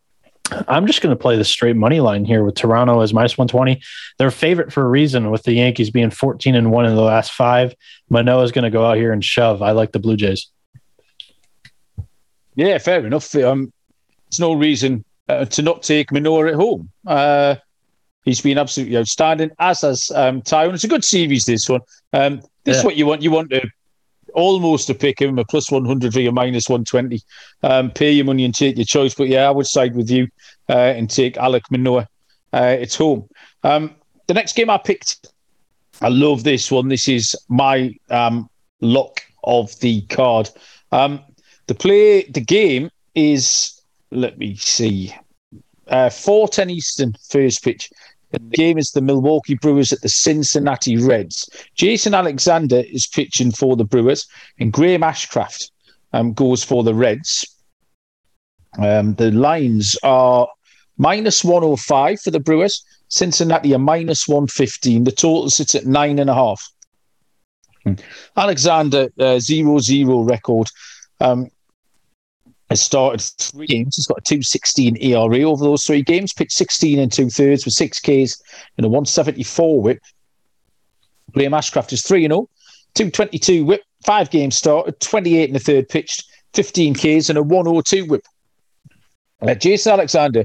I'm 0.67 0.87
just 0.87 1.03
going 1.03 1.15
to 1.15 1.21
play 1.21 1.37
the 1.37 1.45
straight 1.45 1.77
money 1.77 2.01
line 2.01 2.25
here 2.25 2.43
with 2.43 2.55
Toronto 2.55 3.01
as 3.01 3.13
minus 3.13 3.37
120. 3.37 3.83
They're 4.17 4.31
favorite 4.31 4.73
for 4.73 4.83
a 4.83 4.89
reason 4.89 5.31
with 5.31 5.43
the 5.43 5.53
Yankees 5.53 5.91
being 5.91 6.09
14 6.09 6.55
and 6.55 6.73
1 6.73 6.87
in 6.87 6.97
the 6.97 7.03
last 7.03 7.33
five. 7.33 7.75
Manoah 8.09 8.45
is 8.45 8.53
going 8.53 8.65
to 8.65 8.71
go 8.71 8.87
out 8.87 8.97
here 8.97 9.13
and 9.13 9.23
shove. 9.23 9.61
I 9.61 9.73
like 9.73 9.93
the 9.93 9.99
Blue 9.99 10.17
Jays. 10.17 10.51
Yeah, 12.55 12.79
fair 12.79 13.05
enough. 13.05 13.35
Um, 13.35 13.73
there's 14.31 14.41
no 14.41 14.55
reason 14.55 15.05
uh, 15.29 15.45
to 15.47 15.63
not 15.63 15.83
take 15.83 16.13
Manoah 16.13 16.49
at 16.49 16.55
home. 16.55 16.91
Uh, 17.07 17.57
he's 18.25 18.41
been 18.41 18.59
absolutely 18.59 18.97
outstanding, 18.97 19.51
as 19.59 19.83
has 19.83 20.11
um, 20.15 20.43
Taillon. 20.43 20.75
It's 20.75 20.85
a 20.85 20.89
good 20.89 21.05
series, 21.05 21.45
this 21.47 21.69
one. 21.69 21.81
Um, 22.13 22.41
this 22.65 22.75
yeah. 22.75 22.79
is 22.79 22.85
what 22.85 22.97
you 22.97 23.07
want. 23.07 23.23
You 23.23 23.31
want 23.31 23.51
to 23.51 23.69
almost 24.35 24.87
to 24.89 24.95
pick 24.95 25.21
him 25.21 25.39
a 25.39 25.45
plus 25.45 25.71
100 25.71 26.13
for 26.13 26.21
your 26.21 26.33
minus 26.33 26.69
120. 26.69 27.21
Um, 27.63 27.91
pay 27.91 28.11
your 28.11 28.25
money 28.25 28.45
and 28.45 28.55
take 28.55 28.77
your 28.77 28.85
choice. 28.85 29.15
But 29.15 29.29
yeah, 29.29 29.47
I 29.47 29.51
would 29.51 29.67
side 29.67 29.95
with 29.95 30.11
you 30.11 30.29
uh, 30.69 30.73
and 30.73 31.09
take 31.09 31.37
Alek 31.37 31.63
Manoah. 31.71 32.09
Uh, 32.53 32.77
it's 32.79 32.97
home. 32.97 33.29
Um, 33.63 33.95
the 34.27 34.35
next 34.35 34.55
game 34.57 34.71
I 34.71 34.79
picked, 34.79 35.27
I 36.01 36.09
love 36.09 36.45
this 36.45 36.71
one. 36.71 36.89
This 36.89 37.09
is 37.09 37.37
my 37.49 37.95
um, 38.11 38.49
lock 38.81 39.23
of 39.45 39.79
the 39.81 40.03
card. 40.03 40.51
Um, 40.93 41.21
the 41.67 41.75
play, 41.75 42.25
the 42.25 42.41
game 42.41 42.91
is, 43.15 43.81
let 44.11 44.39
me 44.39 44.57
see, 44.57 45.15
uh, 45.89 46.11
410 46.11 46.71
Eastern 46.71 47.15
first 47.29 47.63
pitch. 47.63 47.91
The 48.33 48.39
game 48.41 48.79
is 48.79 48.91
the 48.91 49.01
Milwaukee 49.01 49.55
Brewers 49.55 49.93
at 49.93 50.01
the 50.01 50.09
Cincinnati 50.09 50.97
Reds. 50.97 51.49
Jason 51.77 52.15
Alexander 52.15 52.83
is 52.91 53.07
pitching 53.07 53.53
for 53.53 53.77
the 53.77 53.85
Brewers, 53.85 54.27
and 54.59 54.73
Graham 54.73 55.03
Ashcraft 55.03 55.71
um, 56.13 56.33
goes 56.33 56.65
for 56.65 56.83
the 56.83 56.95
Reds. 56.95 57.45
Um, 58.79 59.15
the 59.15 59.31
lines 59.31 59.97
are 60.03 60.49
minus 60.99 61.45
105 61.45 62.21
for 62.21 62.31
the 62.33 62.41
Brewers. 62.41 62.85
Cincinnati 63.09 63.73
are 63.73 63.79
minus 63.79 64.27
115. 64.27 65.05
The 65.05 65.13
total 65.13 65.51
sits 65.51 65.77
at 65.77 65.87
nine 65.87 66.19
and 66.19 66.29
a 66.29 66.35
half. 66.35 66.69
Hmm. 67.85 67.95
Alexander, 68.37 69.11
uh, 69.21 69.39
zero 69.39 69.79
zero 69.79 70.23
record. 70.23 70.69
Um, 71.21 71.51
has 72.75 72.83
started 72.83 73.23
three 73.39 73.67
games. 73.67 73.95
He's 73.95 74.07
got 74.07 74.19
a 74.19 74.23
216 74.23 74.97
ERA 75.01 75.43
over 75.43 75.65
those 75.65 75.87
three 75.87 76.03
games, 76.03 76.33
pitched 76.33 76.53
16 76.53 76.99
and 76.99 77.13
two 77.13 77.31
thirds 77.31 77.65
with 77.65 77.75
six 77.75 78.01
Ks 78.01 78.43
and 78.77 78.85
a 78.85 78.89
174 78.89 79.81
whip. 79.81 80.01
Graham 81.33 81.53
Ashcraft 81.53 81.93
is 81.93 82.03
3 82.03 82.23
0, 82.23 82.49
222 82.95 83.65
whip, 83.65 83.83
five 84.05 84.31
games 84.31 84.57
started, 84.57 84.99
28 85.01 85.51
and 85.51 85.57
a 85.57 85.61
third 85.61 85.89
pitched, 85.89 86.25
15 86.55 86.95
Ks 86.95 87.29
and 87.29 87.39
a 87.39 87.43
102 87.43 88.07
whip. 88.07 88.25
Uh, 89.41 89.55
Jason 89.55 89.93
Alexander 89.93 90.45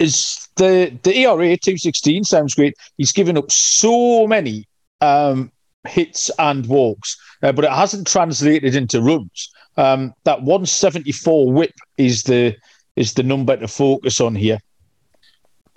is 0.00 0.48
the, 0.56 0.96
the 1.04 1.16
ERA 1.16 1.56
216 1.56 2.24
sounds 2.24 2.54
great. 2.54 2.74
He's 2.96 3.12
given 3.12 3.38
up 3.38 3.50
so 3.50 4.26
many 4.26 4.66
um, 5.00 5.52
hits 5.88 6.30
and 6.38 6.66
walks, 6.66 7.16
uh, 7.42 7.52
but 7.52 7.64
it 7.64 7.70
hasn't 7.70 8.06
translated 8.06 8.74
into 8.74 9.00
runs. 9.00 9.50
Um, 9.76 10.12
that 10.24 10.42
174 10.42 11.52
whip 11.52 11.74
is 11.96 12.24
the 12.24 12.56
is 12.96 13.14
the 13.14 13.22
number 13.22 13.56
to 13.56 13.68
focus 13.68 14.20
on 14.20 14.34
here. 14.34 14.58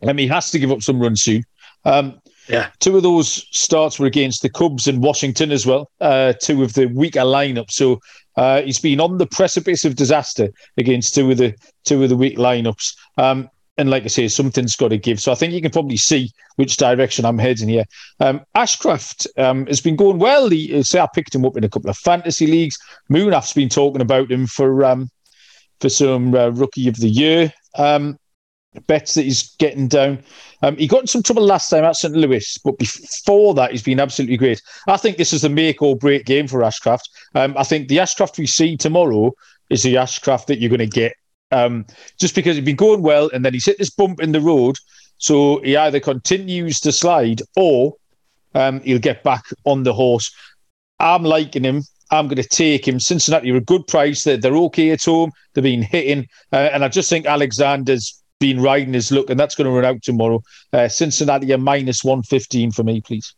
I 0.04 0.08
mean, 0.08 0.28
he 0.28 0.28
has 0.28 0.52
to 0.52 0.60
give 0.60 0.72
up 0.72 0.82
some 0.82 1.00
runs 1.00 1.24
soon. 1.24 1.44
Um, 1.86 2.20
yeah. 2.50 2.70
Two 2.80 2.98
of 2.98 3.04
those 3.04 3.48
starts 3.52 4.00
were 4.00 4.08
against 4.08 4.42
the 4.42 4.50
Cubs 4.50 4.88
and 4.88 5.02
Washington 5.02 5.52
as 5.52 5.66
well, 5.66 5.90
uh, 6.02 6.34
two 6.42 6.64
of 6.64 6.74
the 6.74 6.88
weaker 6.88 7.22
lineups. 7.22 7.72
So 7.72 8.00
uh, 8.36 8.62
he's 8.62 8.80
been 8.80 9.00
on 9.00 9.18
the 9.18 9.28
precipice 9.28 9.86
of 9.86 9.96
disaster 9.96 10.50
against 10.78 11.16
two 11.16 11.32
of 11.32 11.38
the 11.38 11.56
two 11.86 12.04
of 12.04 12.10
the 12.10 12.18
weak 12.18 12.38
lineups. 12.38 12.96
Um, 13.18 13.50
and 13.78 13.90
like 13.90 14.04
I 14.04 14.08
say, 14.08 14.28
something's 14.28 14.76
got 14.76 14.90
to 14.90 14.98
give. 14.98 15.20
So 15.20 15.32
I 15.32 15.36
think 15.36 15.54
you 15.54 15.62
can 15.62 15.72
probably 15.72 15.98
see 15.98 16.32
which 16.58 16.78
direction 16.78 17.26
I'm 17.26 17.40
heading 17.40 17.70
here. 17.70 17.86
Um, 18.20 18.42
Ashcraft 18.56 19.28
um, 19.38 19.66
has 19.66 19.82
been 19.82 19.96
going 19.96 20.20
well. 20.20 20.50
He, 20.50 20.78
uh, 20.78 20.84
say 20.84 21.00
I 21.00 21.08
picked 21.14 21.34
him 21.34 21.46
up 21.46 21.58
in 21.58 21.64
a 21.64 21.70
couple 21.70 21.90
of 21.90 21.98
fantasy 21.98 22.46
leagues. 22.46 22.78
Munaf's 23.10 23.54
been 23.54 23.70
talking 23.70 24.02
about 24.02 24.32
him 24.32 24.46
for 24.46 24.86
um, 24.86 25.10
for 25.80 25.90
some 25.90 26.36
uh, 26.36 26.50
rookie 26.50 26.88
of 26.88 26.98
the 26.98 27.10
year 27.10 27.52
um, 27.78 28.18
bets 28.88 29.16
that 29.16 29.24
he's 29.24 29.56
getting 29.58 29.88
down. 29.88 30.24
Um, 30.62 30.78
he 30.78 30.88
got 30.88 31.02
in 31.02 31.08
some 31.08 31.24
trouble 31.24 31.44
last 31.44 31.70
time 31.70 31.84
at 31.84 31.96
St. 31.96 32.16
Louis, 32.16 32.58
but 32.64 32.78
before 32.78 33.54
that, 33.56 33.72
he's 33.72 33.84
been 33.84 34.00
absolutely 34.00 34.38
great. 34.38 34.62
I 34.88 34.98
think 34.98 35.18
this 35.18 35.34
is 35.34 35.42
the 35.42 35.50
make 35.50 35.82
or 35.82 35.96
break 35.96 36.26
game 36.26 36.48
for 36.48 36.60
Ashcraft. 36.60 37.10
Um, 37.36 37.56
I 37.58 37.64
think 37.64 37.88
the 37.88 37.98
Ashcraft 37.98 38.38
we 38.38 38.48
see 38.48 38.78
tomorrow 38.78 39.34
is 39.70 39.84
the 39.84 39.96
Ashcraft 39.96 40.46
that 40.48 40.60
you're 40.60 40.70
going 40.70 40.80
to 40.80 40.88
get 40.88 41.14
um, 41.54 41.86
just 42.20 42.36
because 42.36 42.56
he'd 42.56 42.66
been 42.66 42.76
going 42.76 43.02
well 43.02 43.30
and 43.34 43.46
then 43.46 43.54
he's 43.54 43.66
hit 43.66 43.78
this 43.78 43.90
bump 43.90 44.22
in 44.22 44.32
the 44.32 44.42
road. 44.42 44.76
So 45.18 45.62
he 45.62 45.78
either 45.78 46.00
continues 46.00 46.80
to 46.82 46.92
slide 46.92 47.42
or 47.56 47.96
um, 48.56 48.82
he'll 48.82 49.00
get 49.00 49.24
back 49.24 49.46
on 49.66 49.84
the 49.84 49.94
horse. 49.94 50.34
I'm 51.00 51.24
liking 51.24 51.64
him. 51.64 51.84
I'm 52.12 52.28
going 52.28 52.42
to 52.42 52.48
take 52.48 52.88
him. 52.88 53.00
Cincinnati 53.00 53.52
are 53.52 53.58
a 53.58 53.62
good 53.62 53.88
price. 53.88 54.24
They're, 54.24 54.38
they're 54.38 54.56
okay 54.56 54.92
at 54.92 55.04
home. 55.04 55.32
They've 55.54 55.64
been 55.64 55.82
hitting. 55.82 56.28
Uh, 56.52 56.70
and 56.72 56.84
I 56.84 56.88
just 56.88 57.10
think 57.10 57.26
Alexander's 57.26 58.22
been 58.40 58.62
riding 58.62 58.94
his 58.94 59.12
look, 59.12 59.30
and 59.30 59.40
that's 59.40 59.56
going 59.56 59.66
to 59.66 59.72
run 59.72 59.86
out 59.86 60.02
tomorrow. 60.04 60.44
Uh, 60.72 60.88
Cincinnati 60.88 61.52
are 61.54 61.58
minus 61.58 62.04
115 62.04 62.72
for 62.72 62.84
me, 62.84 63.02
please. 63.02 63.34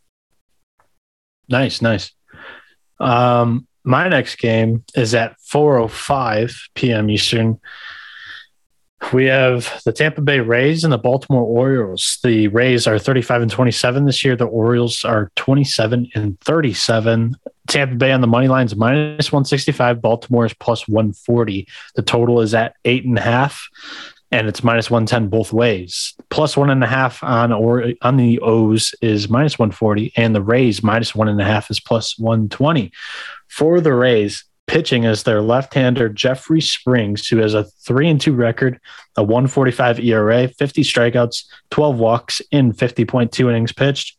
Nice, 1.48 1.82
nice. 1.82 2.12
Um, 3.00 3.68
my 3.84 4.10
next 4.10 4.38
game 4.38 4.84
is 4.96 5.14
at 5.14 5.38
4.05 5.48 6.70
p.m. 6.74 7.10
Eastern. 7.10 7.60
We 9.14 9.26
have 9.26 9.82
the 9.86 9.92
Tampa 9.92 10.22
Bay 10.22 10.40
Rays 10.40 10.84
and 10.84 10.92
the 10.92 10.98
Baltimore 10.98 11.44
Orioles. 11.44 12.18
The 12.24 12.48
Rays 12.48 12.88
are 12.88 12.98
35 12.98 13.44
and 13.44 13.52
27 13.52 14.06
this 14.06 14.24
year. 14.24 14.36
The 14.36 14.46
Orioles 14.46 15.04
are 15.04 15.32
27 15.36 16.10
and 16.16 16.40
37. 16.42 17.36
Tampa 17.68 17.96
Bay 17.96 18.12
on 18.12 18.22
the 18.22 18.28
money 18.28 18.48
line 18.48 18.66
is 18.66 18.76
minus 18.76 19.32
165. 19.32 20.02
Baltimore 20.02 20.46
is 20.46 20.54
plus 20.54 20.88
140. 20.88 21.68
The 21.96 22.02
total 22.02 22.42
is 22.42 22.54
at 22.54 22.76
eight 22.86 23.06
and 23.06 23.18
a 23.18 23.22
half, 23.22 23.68
and 24.32 24.48
it's 24.48 24.64
minus 24.64 24.90
110 24.90 25.30
both 25.30 25.52
ways. 25.52 26.14
Plus 26.30 26.56
one 26.56 26.70
and 26.70 26.84
a 26.84 26.88
half 26.88 27.24
on 27.24 27.52
or 27.52 27.94
on 28.02 28.18
the 28.18 28.40
O's 28.40 28.96
is 29.02 29.30
minus 29.30 29.60
140, 29.60 30.14
and 30.16 30.34
the 30.34 30.42
Rays 30.42 30.84
minus 30.84 31.14
one 31.14 31.28
and 31.28 31.42
a 31.42 31.46
half 31.46 31.70
is 31.70 31.80
plus 31.80 32.18
120. 32.18 32.92
For 33.48 33.82
the 33.82 33.94
Rays, 33.94 34.46
pitching 34.68 35.04
is 35.04 35.24
their 35.24 35.42
left-hander 35.42 36.10
Jeffrey 36.10 36.62
Springs, 36.62 37.28
who 37.28 37.38
has 37.38 37.54
a 37.54 37.64
three 37.64 38.10
and 38.10 38.20
two 38.20 38.34
record, 38.34 38.80
a 39.16 39.24
145 39.24 40.00
ERA, 40.00 40.48
50 40.48 40.82
strikeouts, 40.84 41.46
12 41.72 42.00
walks 42.00 42.42
in 42.52 42.74
50.2 42.74 43.50
innings 43.50 43.72
pitched. 43.72 44.18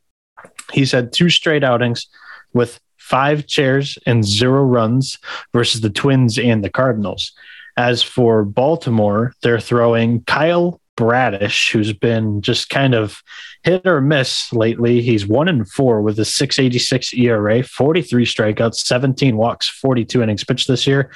He's 0.73 0.93
had 0.93 1.13
two 1.13 1.31
straight 1.31 1.65
outings 1.65 2.07
with 2.53 2.81
five 2.97 3.47
chairs 3.47 3.99
and 4.07 4.25
zero 4.25 4.63
runs 4.63 5.19
versus 5.53 5.81
the 5.81 5.91
Twins 5.91 6.39
and 6.39 6.65
the 6.65 6.71
Cardinals. 6.71 7.33
As 7.77 8.03
for 8.03 8.45
Baltimore, 8.45 9.33
they're 9.43 9.61
throwing 9.61 10.23
Kyle 10.25 10.81
Bradish, 10.97 11.71
who's 11.71 11.93
been 11.93 12.41
just 12.41 12.71
kind 12.71 12.95
of 12.95 13.23
hit 13.63 13.87
or 13.87 14.01
miss 14.01 14.53
lately. 14.53 15.03
He's 15.03 15.27
one 15.27 15.49
and 15.49 15.69
four 15.69 16.01
with 16.01 16.19
a 16.19 16.25
686 16.25 17.15
ERA, 17.15 17.63
43 17.63 18.25
strikeouts, 18.25 18.77
17 18.77 19.37
walks, 19.37 19.69
42 19.69 20.23
innings 20.23 20.45
pitched 20.45 20.69
this 20.69 20.87
year. 20.87 21.11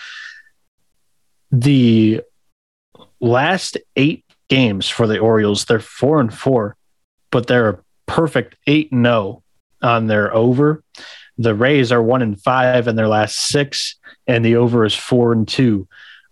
The 1.51 2.21
last 3.21 3.79
eight 3.97 4.25
games 4.49 4.89
for 4.89 5.07
the 5.07 5.19
Orioles, 5.19 5.65
they're 5.65 5.81
four 5.81 6.21
and 6.21 6.33
four, 6.33 6.77
but 7.31 7.47
they're 7.47 7.69
a 7.71 7.79
perfect 8.07 8.57
eight 8.67 8.93
and 8.93 9.05
zero 9.05 9.43
on 9.83 10.07
their 10.07 10.35
over. 10.35 10.83
The 11.39 11.55
Rays 11.55 11.91
are 11.91 12.03
one 12.03 12.21
and 12.21 12.41
five 12.41 12.87
in 12.87 12.97
their 12.97 13.09
last 13.09 13.49
six, 13.49 13.97
and 14.27 14.45
the 14.45 14.57
over 14.57 14.85
is 14.85 14.95
four 14.95 15.33
and 15.33 15.49
two. 15.49 15.89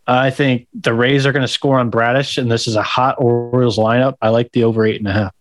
I 0.08 0.30
think 0.30 0.66
the 0.72 0.94
Rays 0.94 1.26
are 1.26 1.32
going 1.32 1.42
to 1.42 1.48
score 1.48 1.78
on 1.78 1.90
Bradish, 1.90 2.38
and 2.38 2.50
this 2.50 2.66
is 2.66 2.76
a 2.76 2.82
hot 2.82 3.16
Orioles 3.18 3.76
lineup. 3.76 4.14
I 4.22 4.30
like 4.30 4.50
the 4.52 4.64
over 4.64 4.86
eight 4.86 4.96
and 4.96 5.06
a 5.06 5.12
half. 5.12 5.34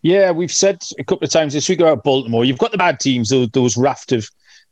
Yeah, 0.00 0.30
we've 0.30 0.50
said 0.50 0.82
a 0.98 1.04
couple 1.04 1.26
of 1.26 1.30
times 1.30 1.52
this 1.52 1.68
week 1.68 1.80
about 1.80 2.02
Baltimore. 2.02 2.46
You've 2.46 2.58
got 2.58 2.72
the 2.72 2.78
bad 2.78 2.98
teams, 2.98 3.28
those, 3.52 3.76
raft 3.76 4.12
of 4.12 4.26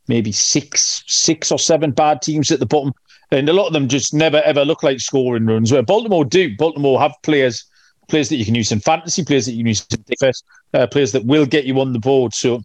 maybe 0.07 0.31
six, 0.31 1.03
six 1.05 1.51
or 1.51 1.59
seven 1.59 1.91
bad 1.91 2.23
teams 2.23 2.49
at 2.49 2.59
the 2.59 2.65
bottom, 2.65 2.91
and 3.29 3.47
a 3.47 3.53
lot 3.53 3.67
of 3.67 3.73
them 3.73 3.87
just 3.87 4.15
never 4.15 4.41
ever 4.41 4.65
look 4.65 4.81
like 4.81 4.99
scoring 4.99 5.45
runs. 5.45 5.71
Where 5.71 5.83
Baltimore 5.83 6.25
do, 6.25 6.55
Baltimore 6.57 6.99
have 6.99 7.13
players, 7.21 7.63
players 8.07 8.29
that 8.29 8.37
you 8.37 8.45
can 8.45 8.55
use 8.55 8.71
in 8.71 8.79
fantasy, 8.79 9.23
players 9.23 9.45
that 9.45 9.51
you 9.51 9.59
can 9.59 9.67
use 9.67 9.85
in 9.91 10.03
defense, 10.07 10.41
uh, 10.73 10.87
players 10.87 11.11
that 11.11 11.25
will 11.25 11.45
get 11.45 11.65
you 11.65 11.79
on 11.79 11.93
the 11.93 11.99
board. 11.99 12.33
So, 12.33 12.63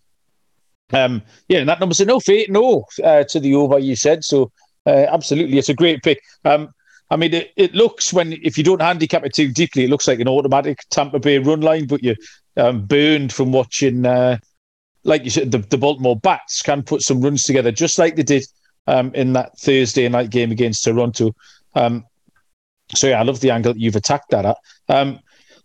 um, 0.95 1.21
yeah, 1.49 1.59
and 1.59 1.69
that 1.69 1.79
number's 1.79 2.01
a 2.01 2.07
no, 2.07 2.23
eight 2.31 2.51
no 2.51 2.87
uh, 3.05 3.25
to 3.25 3.39
the 3.39 3.55
over. 3.55 3.79
You 3.79 3.97
said 3.97 4.25
so. 4.25 4.51
Uh, 4.87 5.07
absolutely, 5.11 5.59
it's 5.59 5.69
a 5.69 5.75
great 5.75 6.03
pick. 6.03 6.21
Um, 6.45 6.69
I 7.11 7.17
mean, 7.17 7.35
it, 7.35 7.53
it 7.57 7.75
looks 7.75 8.13
when 8.13 8.33
if 8.33 8.57
you 8.59 8.65
don't 8.65 8.83
handicap 8.83 9.25
it 9.25 9.35
too 9.35 9.51
deeply, 9.51 9.85
it 9.85 9.91
looks 9.91 10.09
like 10.09 10.21
an 10.21 10.29
automatic 10.29 10.81
Tampa 10.91 11.19
Bay 11.19 11.39
run 11.39 11.61
line, 11.61 11.87
but 11.87 12.03
you're 12.03 12.17
um, 12.57 12.85
burned 12.87 13.33
from 13.33 13.53
watching. 13.53 14.05
Uh, 14.07 14.39
like 15.05 15.25
you 15.25 15.31
said, 15.31 15.51
the, 15.51 15.59
the 15.59 15.77
Baltimore 15.77 16.17
Bats 16.17 16.63
can 16.63 16.83
put 16.83 17.03
some 17.03 17.21
runs 17.21 17.43
together, 17.43 17.71
just 17.71 17.99
like 17.99 18.17
they 18.17 18.23
did 18.23 18.45
um, 18.87 19.13
in 19.15 19.35
that 19.35 19.59
Thursday 19.59 20.09
night 20.09 20.31
game 20.31 20.51
against 20.51 20.85
Toronto. 20.85 21.35
Um, 21.75 22.05
so 22.95 23.09
yeah, 23.09 23.21
I 23.21 23.23
love 23.23 23.41
the 23.41 23.51
angle 23.51 23.77
you've 23.77 23.97
attacked 23.97 24.31
that 24.31 24.47
at. 24.47 24.57
Um, 24.89 25.21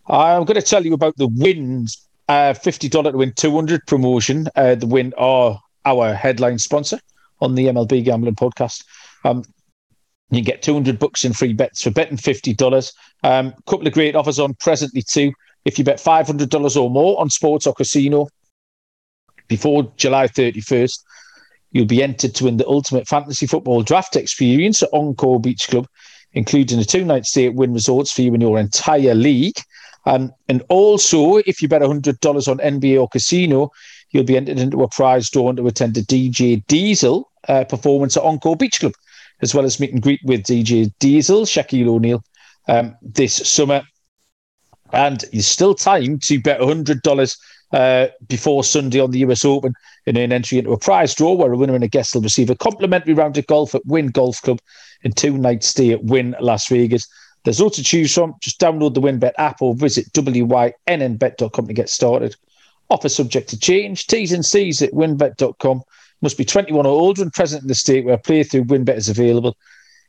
I'm 0.07 0.45
going 0.45 0.59
to 0.59 0.61
tell 0.61 0.85
you 0.85 0.93
about 0.93 1.15
the 1.17 1.27
wins. 1.27 2.05
Uh, 2.27 2.53
$50 2.53 3.11
to 3.11 3.17
win 3.17 3.33
200 3.35 3.88
promotion. 3.88 4.47
Uh, 4.55 4.75
the 4.75 4.85
win 4.85 5.13
are 5.17 5.59
our 5.85 6.13
headline 6.13 6.59
sponsor 6.59 6.99
on 7.41 7.55
the 7.55 7.65
MLB 7.65 8.03
Gambling 8.03 8.36
Podcast. 8.36 8.84
Um, 9.24 9.43
you 10.31 10.41
get 10.41 10.62
200 10.62 11.00
bucks 11.00 11.25
in 11.25 11.34
free 11.34 11.53
bets 11.53 11.81
for 11.81 11.91
betting 11.91 12.17
$50. 12.17 12.93
A 13.24 13.27
um, 13.31 13.53
couple 13.67 13.88
of 13.88 13.93
great 13.93 14.15
offers 14.15 14.39
on 14.39 14.53
presently 14.55 15.01
too. 15.01 15.34
If 15.65 15.77
you 15.77 15.84
bet 15.84 15.98
$500 15.98 16.81
or 16.81 16.89
more 16.89 17.19
on 17.19 17.29
sports 17.29 17.67
or 17.67 17.74
casino 17.74 18.27
before 19.48 19.91
July 19.98 20.27
31st, 20.27 21.00
you'll 21.72 21.86
be 21.86 22.03
entered 22.03 22.36
to 22.36 22.46
win 22.46 22.58
the 22.58 22.67
ultimate 22.67 23.08
fantasy 23.08 23.48
football 23.48 23.81
draft 23.81 24.15
experience 24.15 24.81
at 24.84 24.89
Encore 24.93 25.39
Beach 25.39 25.67
Club, 25.67 25.88
including 26.34 26.79
a 26.79 26.86
two 26.86 27.03
night 27.03 27.25
stay 27.25 27.48
at 27.48 27.55
Wynn 27.55 27.74
Resorts 27.74 28.12
for 28.12 28.22
you 28.22 28.34
and 28.34 28.41
your 28.41 28.60
entire 28.60 29.15
league. 29.15 29.58
Um, 30.05 30.31
and 30.48 30.63
also, 30.69 31.38
if 31.38 31.62
you 31.62 31.67
bet 31.67 31.81
$100 31.81 32.48
on 32.48 32.58
NBA 32.58 33.00
or 33.00 33.08
casino, 33.10 33.72
you'll 34.12 34.24
be 34.24 34.38
entered 34.38 34.60
into 34.60 34.84
a 34.84 34.88
prize 34.88 35.30
drawn 35.30 35.56
to 35.56 35.68
attend 35.68 35.98
a 35.98 36.01
DJ 36.01 36.66
Diesel 36.68 37.30
uh, 37.48 37.63
performance 37.66 38.18
at 38.18 38.24
Encore 38.24 38.56
Beach 38.56 38.80
Club, 38.80 38.94
as 39.42 39.54
well 39.54 39.66
as 39.66 39.80
meet 39.80 39.94
and 39.94 40.01
greet 40.01 40.22
with 40.24 40.44
DJ 40.44 40.92
Diesel, 41.00 41.44
Shaquille 41.46 41.88
O'Neal, 41.88 42.24
um, 42.68 42.96
this 43.01 43.36
summer. 43.36 43.84
And 44.92 45.24
there's 45.32 45.48
still 45.48 45.75
time 45.75 46.20
to 46.20 46.42
bet 46.42 46.60
$100 46.60 47.38
uh, 47.72 48.08
before 48.28 48.63
Sunday 48.63 49.00
on 49.00 49.12
the 49.12 49.20
US 49.20 49.46
Open 49.46 49.74
and 50.08 50.18
an 50.18 50.32
entry 50.32 50.58
into 50.58 50.72
a 50.72 50.80
prize 50.80 51.13
draw 51.13 51.34
where 51.34 51.54
a 51.54 51.58
winner 51.58 51.75
and 51.75 51.84
a 51.84 51.88
guest 51.88 52.16
will 52.16 52.22
receive 52.22 52.50
a 52.50 52.56
complimentary 52.56 53.13
round 53.13 53.38
of 53.38 53.46
golf 53.46 53.75
at 53.75 53.86
Wynn 53.86 54.08
Golf 54.08 54.42
Club 54.42 54.60
and 55.04 55.16
two 55.16 55.38
night 55.38 55.63
stay 55.63 55.92
at 55.92 56.04
Wynn 56.04 56.36
Las 56.39 56.68
Vegas. 56.68 57.08
There's 57.44 57.62
lots 57.62 57.78
to 57.78 57.84
choose 57.84 58.13
from. 58.13 58.36
Just 58.42 58.60
download 58.60 58.96
the 58.96 59.01
WynnBet 59.01 59.34
app 59.38 59.62
or 59.62 59.75
visit 59.75 60.12
wynnbet.com 60.12 61.68
to 61.68 61.74
get 61.74 61.89
started. 61.89 62.36
Offer 62.89 63.10
subject 63.10 63.50
to 63.50 63.60
change. 63.60 64.08
T's 64.08 64.31
and 64.31 64.46
C's 64.46 64.81
at 64.81 64.91
wynnbet.com. 64.91 65.84
Must 66.22 66.38
be 66.38 66.46
21 66.46 66.86
or 66.86 66.89
older 66.89 67.22
and 67.22 67.31
present 67.31 67.62
in 67.62 67.67
the 67.67 67.75
state 67.75 68.03
where 68.03 68.17
playthrough 68.17 68.65
WynnBET 68.65 68.98
is 68.98 69.10
available. 69.10 69.55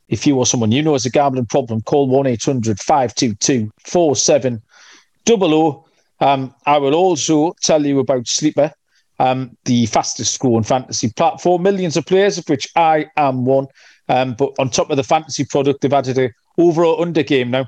If 0.09 0.27
you 0.27 0.37
or 0.37 0.45
someone 0.45 0.73
you 0.73 0.81
know 0.81 0.93
has 0.93 1.05
a 1.05 1.09
gambling 1.09 1.45
problem, 1.45 1.81
call 1.81 2.09
1 2.09 2.27
800 2.27 2.79
522 2.79 3.71
4700. 3.85 5.83
Um, 6.19 6.53
I 6.65 6.77
will 6.77 6.93
also 6.93 7.55
tell 7.61 7.85
you 7.85 7.99
about 7.99 8.27
Sleeper, 8.27 8.73
um, 9.19 9.57
the 9.65 9.85
fastest 9.85 10.37
growing 10.39 10.63
fantasy 10.63 11.09
platform. 11.09 11.63
Millions 11.63 11.95
of 11.95 12.05
players, 12.05 12.37
of 12.37 12.47
which 12.49 12.67
I 12.75 13.07
am 13.15 13.45
one. 13.45 13.67
Um, 14.09 14.35
but 14.37 14.53
on 14.59 14.69
top 14.69 14.89
of 14.89 14.97
the 14.97 15.03
fantasy 15.03 15.45
product, 15.45 15.81
they've 15.81 15.93
added 15.93 16.17
a 16.17 16.31
over 16.57 16.83
or 16.83 17.01
under 17.01 17.23
game 17.23 17.51
now. 17.51 17.65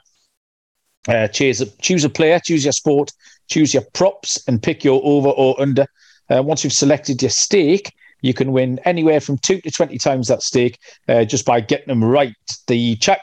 Uh, 1.07 1.27
choose, 1.27 1.62
a, 1.62 1.65
choose 1.81 2.03
a 2.05 2.10
player, 2.10 2.39
choose 2.39 2.63
your 2.63 2.72
sport, 2.72 3.12
choose 3.50 3.74
your 3.74 3.83
props, 3.93 4.41
and 4.48 4.63
pick 4.63 4.83
your 4.83 5.01
over 5.03 5.29
or 5.29 5.60
under. 5.60 5.86
Uh, 6.29 6.41
once 6.41 6.63
you've 6.63 6.74
selected 6.74 7.22
your 7.22 7.29
stake, 7.29 7.91
you 8.22 8.33
can 8.33 8.53
win 8.53 8.79
anywhere 8.86 9.19
from 9.19 9.38
two 9.38 9.60
to 9.62 9.69
20 9.69 9.98
times 9.98 10.29
that 10.29 10.41
stake 10.41 10.79
uh, 11.10 11.25
just 11.25 11.45
by 11.45 11.60
getting 11.60 11.88
them 11.88 12.03
right. 12.03 12.33
The 12.67 12.95
chat 12.95 13.19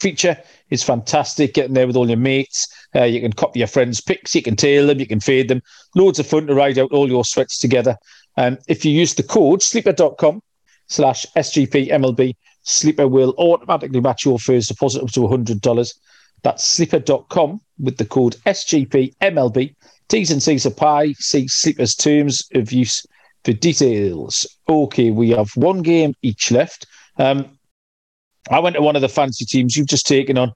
feature 0.00 0.36
is 0.70 0.82
fantastic. 0.82 1.54
Getting 1.54 1.74
there 1.74 1.86
with 1.86 1.96
all 1.96 2.08
your 2.08 2.18
mates. 2.18 2.66
Uh, 2.94 3.04
you 3.04 3.20
can 3.20 3.32
copy 3.32 3.60
your 3.60 3.68
friends' 3.68 4.00
picks, 4.00 4.34
you 4.34 4.42
can 4.42 4.56
tail 4.56 4.88
them, 4.88 4.98
you 4.98 5.06
can 5.06 5.20
fade 5.20 5.48
them. 5.48 5.62
Loads 5.94 6.18
of 6.18 6.26
fun 6.26 6.48
to 6.48 6.54
ride 6.54 6.78
out 6.78 6.90
all 6.90 7.08
your 7.08 7.24
sweats 7.24 7.58
together. 7.58 7.96
Um, 8.36 8.58
if 8.68 8.84
you 8.84 8.92
use 8.92 9.14
the 9.14 9.22
code 9.22 9.62
sleeper.com 9.62 10.42
slash 10.88 11.26
SGPMLB, 11.36 12.34
Sleeper 12.62 13.08
will 13.08 13.34
automatically 13.38 14.00
match 14.00 14.24
your 14.24 14.38
first 14.38 14.68
deposit 14.68 15.02
up 15.02 15.10
to 15.12 15.20
$100. 15.20 15.94
That's 16.42 16.64
sleeper.com 16.66 17.60
with 17.78 17.96
the 17.96 18.04
code 18.04 18.36
SGPMLB. 18.46 19.74
T's 20.08 20.30
and 20.30 20.42
C's 20.42 20.66
apply. 20.66 21.12
See 21.18 21.46
Sleeper's 21.48 21.94
terms 21.94 22.48
of 22.54 22.72
use 22.72 23.06
for 23.44 23.52
details. 23.52 24.46
Okay, 24.68 25.10
we 25.10 25.30
have 25.30 25.50
one 25.54 25.82
game 25.82 26.14
each 26.22 26.50
left. 26.50 26.86
Um, 27.18 27.58
I 28.50 28.58
went 28.58 28.76
to 28.76 28.82
one 28.82 28.96
of 28.96 29.02
the 29.02 29.08
fancy 29.08 29.44
teams 29.44 29.76
you've 29.76 29.86
just 29.86 30.06
taken 30.06 30.38
on, 30.38 30.52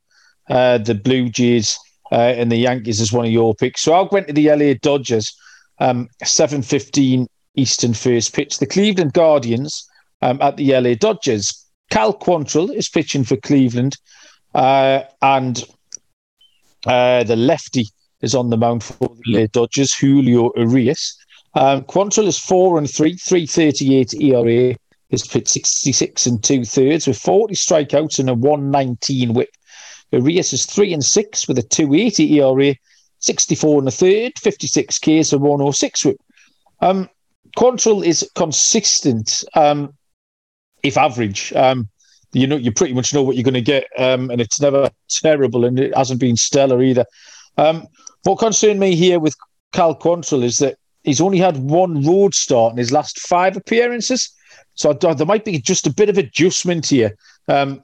uh, 0.48 0.78
the 0.78 0.94
Blue 0.94 1.28
Jays 1.28 1.78
uh, 2.10 2.16
and 2.16 2.50
the 2.50 2.56
Yankees 2.56 3.00
as 3.00 3.12
one 3.12 3.26
of 3.26 3.32
your 3.32 3.54
picks. 3.54 3.82
So 3.82 3.92
I 3.92 4.08
went 4.10 4.26
to 4.28 4.32
the 4.32 4.50
LA 4.50 4.74
Dodgers, 4.80 5.36
um, 5.78 6.08
7.15 6.22 7.26
Eastern 7.56 7.94
first 7.94 8.34
pitch. 8.34 8.58
The 8.58 8.66
Cleveland 8.66 9.12
Guardians 9.12 9.88
um, 10.22 10.38
at 10.40 10.56
the 10.56 10.72
LA 10.72 10.94
Dodgers. 10.94 11.60
Cal 11.90 12.14
Quantrill 12.14 12.74
is 12.74 12.88
pitching 12.88 13.24
for 13.24 13.36
Cleveland, 13.36 13.96
uh, 14.54 15.02
and 15.22 15.64
uh, 16.86 17.24
the 17.24 17.36
lefty 17.36 17.86
is 18.20 18.34
on 18.34 18.50
the 18.50 18.56
mound 18.56 18.82
for 18.82 19.10
the 19.24 19.48
Dodgers, 19.48 19.94
Julio 19.94 20.52
Urias. 20.56 21.16
Um, 21.54 21.82
Quantrill 21.82 22.26
is 22.26 22.38
four 22.38 22.78
and 22.78 22.90
three, 22.90 23.14
three 23.14 23.46
thirty 23.46 23.96
eight 23.96 24.14
ERA. 24.14 24.76
He's 25.08 25.26
pitched 25.26 25.48
sixty 25.48 25.92
six 25.92 26.26
and 26.26 26.42
two 26.42 26.64
thirds 26.64 27.06
with 27.06 27.18
forty 27.18 27.54
strikeouts 27.54 28.18
and 28.18 28.30
a 28.30 28.34
one 28.34 28.70
nineteen 28.70 29.34
whip. 29.34 29.50
Urias 30.10 30.52
is 30.52 30.66
three 30.66 30.92
and 30.92 31.04
six 31.04 31.46
with 31.46 31.58
a 31.58 31.62
two 31.62 31.94
eighty 31.94 32.40
ERA, 32.40 32.74
sixty 33.18 33.54
four 33.54 33.78
and 33.78 33.88
a 33.88 33.92
third, 33.92 34.32
fifty 34.38 34.66
six 34.66 34.98
Ks 34.98 35.32
and 35.32 35.42
one 35.42 35.60
oh 35.60 35.70
six 35.70 36.04
whip. 36.04 36.16
Um, 36.80 37.08
Quantrill 37.56 38.04
is 38.04 38.28
consistent. 38.34 39.44
Um, 39.54 39.94
if 40.84 40.96
average. 40.96 41.52
Um, 41.54 41.88
you 42.34 42.46
know, 42.46 42.56
you 42.56 42.72
pretty 42.72 42.94
much 42.94 43.14
know 43.14 43.22
what 43.22 43.36
you're 43.36 43.44
going 43.44 43.54
to 43.54 43.60
get, 43.60 43.86
um, 43.98 44.30
and 44.30 44.40
it's 44.40 44.60
never 44.60 44.90
terrible, 45.08 45.64
and 45.64 45.78
it 45.78 45.96
hasn't 45.96 46.20
been 46.20 46.36
stellar 46.36 46.82
either. 46.82 47.06
Um, 47.56 47.86
what 48.24 48.38
concerned 48.38 48.80
me 48.80 48.96
here 48.96 49.20
with 49.20 49.36
Cal 49.72 49.94
Quantrill 49.94 50.42
is 50.42 50.58
that 50.58 50.76
he's 51.04 51.20
only 51.20 51.38
had 51.38 51.58
one 51.58 52.04
road 52.04 52.34
start 52.34 52.72
in 52.72 52.78
his 52.78 52.92
last 52.92 53.20
five 53.20 53.56
appearances, 53.56 54.30
so 54.74 54.92
there 54.92 55.26
might 55.26 55.44
be 55.44 55.60
just 55.60 55.86
a 55.86 55.94
bit 55.94 56.08
of 56.08 56.18
adjustment 56.18 56.86
here. 56.86 57.16
Um, 57.46 57.82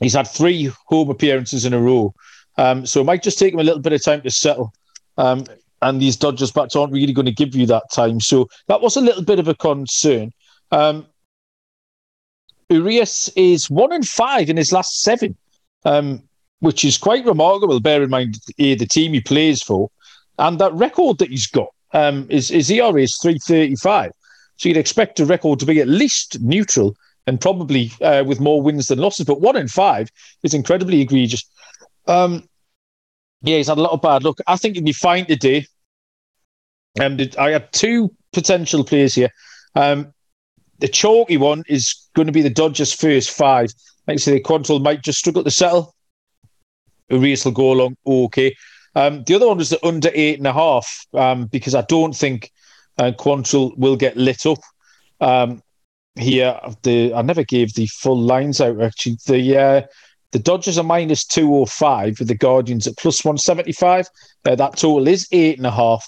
he's 0.00 0.14
had 0.14 0.28
three 0.28 0.70
home 0.86 1.08
appearances 1.08 1.64
in 1.64 1.72
a 1.72 1.80
row, 1.80 2.14
um, 2.58 2.84
so 2.84 3.00
it 3.00 3.04
might 3.04 3.22
just 3.22 3.38
take 3.38 3.54
him 3.54 3.60
a 3.60 3.64
little 3.64 3.80
bit 3.80 3.94
of 3.94 4.02
time 4.02 4.20
to 4.22 4.30
settle. 4.30 4.72
Um, 5.16 5.44
and 5.80 6.00
these 6.00 6.16
Dodgers 6.16 6.50
bats 6.50 6.76
aren't 6.76 6.92
really 6.92 7.12
going 7.12 7.26
to 7.26 7.32
give 7.32 7.54
you 7.54 7.66
that 7.66 7.84
time, 7.92 8.20
so 8.20 8.48
that 8.68 8.82
was 8.82 8.96
a 8.96 9.00
little 9.00 9.24
bit 9.24 9.38
of 9.38 9.48
a 9.48 9.54
concern. 9.54 10.32
Um, 10.70 11.06
Urias 12.68 13.28
is 13.36 13.70
one 13.70 13.92
and 13.92 14.06
five 14.06 14.48
in 14.48 14.56
his 14.56 14.72
last 14.72 15.02
seven, 15.02 15.36
um, 15.84 16.22
which 16.60 16.84
is 16.84 16.98
quite 16.98 17.24
remarkable. 17.24 17.80
Bear 17.80 18.02
in 18.02 18.10
mind 18.10 18.38
the, 18.56 18.76
team 18.76 19.12
he 19.12 19.20
plays 19.20 19.62
for, 19.62 19.90
and 20.38 20.58
that 20.58 20.72
record 20.74 21.18
that 21.18 21.30
he's 21.30 21.46
got 21.46 21.68
um, 21.92 22.26
is 22.30 22.48
his 22.48 22.70
ERA 22.70 23.02
is 23.02 23.18
three 23.20 23.38
thirty 23.38 23.76
five. 23.76 24.12
So 24.56 24.68
you'd 24.68 24.78
expect 24.78 25.20
a 25.20 25.26
record 25.26 25.58
to 25.60 25.66
be 25.66 25.80
at 25.80 25.88
least 25.88 26.40
neutral 26.40 26.96
and 27.26 27.40
probably 27.40 27.90
uh, 28.00 28.22
with 28.26 28.40
more 28.40 28.62
wins 28.62 28.86
than 28.86 28.98
losses. 28.98 29.26
But 29.26 29.40
one 29.40 29.56
in 29.56 29.68
five 29.68 30.10
is 30.42 30.54
incredibly 30.54 31.00
egregious. 31.00 31.44
Um, 32.06 32.48
yeah, 33.42 33.58
he's 33.58 33.68
had 33.68 33.78
a 33.78 33.82
lot 33.82 33.92
of 33.92 34.02
bad 34.02 34.24
luck. 34.24 34.38
I 34.46 34.56
think 34.56 34.74
he'd 34.74 34.84
be 34.84 34.92
fine 34.92 35.26
today. 35.26 35.66
And 36.98 37.20
um, 37.20 37.28
I 37.38 37.50
had 37.50 37.72
two 37.72 38.14
potential 38.32 38.84
players 38.84 39.14
here. 39.14 39.30
Um, 39.74 40.13
the 40.78 40.88
chalky 40.88 41.36
one 41.36 41.62
is 41.68 41.94
going 42.14 42.26
to 42.26 42.32
be 42.32 42.42
the 42.42 42.50
Dodgers' 42.50 42.92
first 42.92 43.30
five. 43.30 43.72
Like 44.06 44.14
I 44.14 44.18
say, 44.18 44.40
Quantrill 44.40 44.82
might 44.82 45.02
just 45.02 45.18
struggle 45.18 45.44
to 45.44 45.50
settle. 45.50 45.94
Urias 47.08 47.44
will 47.44 47.52
go 47.52 47.72
along 47.72 47.96
okay. 48.06 48.54
Um, 48.94 49.24
the 49.24 49.34
other 49.34 49.48
one 49.48 49.60
is 49.60 49.70
the 49.70 49.84
under 49.84 50.10
eight 50.14 50.38
and 50.38 50.46
a 50.46 50.52
half 50.52 51.06
um, 51.14 51.46
because 51.46 51.74
I 51.74 51.82
don't 51.82 52.14
think 52.14 52.50
uh, 52.98 53.12
Quantrill 53.18 53.76
will 53.76 53.96
get 53.96 54.16
lit 54.16 54.46
up 54.46 54.58
um, 55.20 55.62
here. 56.14 56.58
The 56.82 57.12
I 57.14 57.22
never 57.22 57.42
gave 57.42 57.74
the 57.74 57.86
full 57.86 58.20
lines 58.20 58.60
out 58.60 58.80
actually. 58.80 59.18
The 59.26 59.58
uh, 59.58 59.82
the 60.32 60.38
Dodgers 60.38 60.78
are 60.78 60.84
minus 60.84 61.24
two 61.24 61.48
or 61.48 61.62
oh 61.62 61.66
five 61.66 62.18
with 62.18 62.28
the 62.28 62.36
Guardians 62.36 62.86
at 62.86 62.96
plus 62.96 63.24
one 63.24 63.38
seventy 63.38 63.72
five. 63.72 64.08
Uh, 64.44 64.54
that 64.54 64.76
total 64.76 65.08
is 65.08 65.26
eight 65.32 65.58
and 65.58 65.66
a 65.66 65.70
half. 65.70 66.06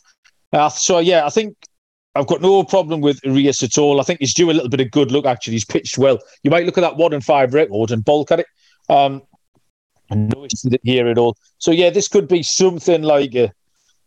Uh, 0.53 0.69
so 0.69 0.99
yeah, 1.01 1.27
I 1.27 1.31
think 1.31 1.57
I've 2.17 2.27
got 2.27 2.43
no 2.43 2.65
problem 2.65 3.01
with 3.01 3.21
Urias 3.25 3.63
at 3.63 3.79
all. 3.79 4.01
I 4.01 4.05
think 4.05 4.21
he's 4.21 4.35
due 4.35 4.51
a 4.51 4.53
little 4.53 4.69
bit 4.69 4.81
of 4.81 4.91
good 4.91 5.13
luck, 5.13 5.27
actually. 5.27 5.55
He's 5.55 5.65
pitched 5.65 5.99
well. 5.99 6.19
You 6.43 6.51
might 6.51 6.67
look 6.67 6.79
at 6.79 6.83
that 6.83 6.97
one 6.97 7.13
and 7.13 7.25
five 7.25 7.55
record 7.55 7.91
and 7.91 8.05
bulk 8.05 8.33
at 8.33 8.41
it. 8.41 8.47
Um, 8.89 9.23
no 10.11 10.45
issue 10.45 10.77
here 10.83 11.09
at 11.09 11.19
all. 11.19 11.37
So, 11.59 11.71
yeah, 11.71 11.91
this 11.91 12.09
could 12.09 12.29
be 12.29 12.43
something 12.43 13.03
like 13.03 13.35
a 13.35 13.53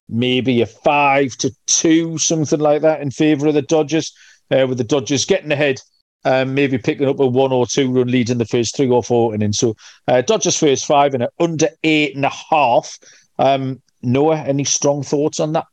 maybe 0.08 0.62
a 0.62 0.66
five 0.66 1.36
to 1.38 1.52
two, 1.68 2.18
something 2.18 2.60
like 2.60 2.82
that, 2.82 3.02
in 3.02 3.12
favour 3.12 3.48
of 3.48 3.54
the 3.54 3.62
Dodgers, 3.62 4.14
uh, 4.52 4.66
with 4.68 4.78
the 4.78 4.84
Dodgers 4.84 5.26
getting 5.26 5.52
ahead 5.52 5.80
um, 6.26 6.54
maybe 6.54 6.78
picking 6.78 7.08
up 7.08 7.20
a 7.20 7.28
one 7.28 7.52
or 7.52 7.66
two 7.66 7.92
run 7.92 8.08
lead 8.08 8.30
in 8.30 8.38
the 8.38 8.46
first 8.46 8.76
three 8.76 8.90
or 8.90 9.04
four 9.04 9.34
innings. 9.34 9.58
So 9.58 9.76
uh, 10.08 10.22
Dodgers 10.22 10.58
first 10.58 10.86
five 10.86 11.14
and 11.14 11.28
under 11.40 11.70
eight 11.84 12.16
and 12.16 12.26
a 12.26 12.30
half. 12.30 12.98
Um, 13.38 13.82
Noah, 14.02 14.40
any 14.40 14.64
strong 14.64 15.04
thoughts 15.04 15.40
on 15.40 15.54
that? 15.54 15.66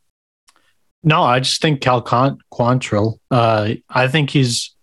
No, 1.07 1.23
I 1.23 1.39
just 1.39 1.63
think 1.63 1.81
Cal 1.81 2.03
Quantrill. 2.03 3.21
Uh, 3.31 3.75
I 3.89 4.09
think 4.09 4.29
he's 4.29 4.75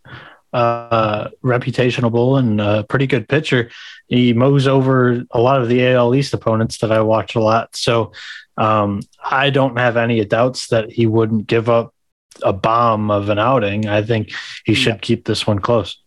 uh, 0.53 1.27
reputationable 1.43 2.39
and 2.39 2.61
a 2.61 2.85
pretty 2.85 3.07
good 3.07 3.27
pitcher. 3.27 3.69
He 4.07 4.31
mows 4.31 4.65
over 4.65 5.25
a 5.31 5.41
lot 5.41 5.61
of 5.61 5.67
the 5.67 5.85
AL 5.85 6.15
East 6.15 6.33
opponents 6.33 6.77
that 6.77 6.93
I 6.93 7.01
watch 7.01 7.35
a 7.35 7.41
lot. 7.41 7.75
So 7.75 8.13
um, 8.55 9.01
I 9.21 9.49
don't 9.49 9.77
have 9.77 9.97
any 9.97 10.23
doubts 10.23 10.67
that 10.69 10.89
he 10.89 11.07
wouldn't 11.07 11.47
give 11.47 11.67
up 11.67 11.93
a 12.41 12.53
bomb 12.53 13.11
of 13.11 13.27
an 13.27 13.37
outing. 13.37 13.89
I 13.89 14.01
think 14.01 14.31
he 14.65 14.75
should 14.75 15.01
keep 15.01 15.25
this 15.25 15.45
one 15.45 15.59
close. 15.59 15.99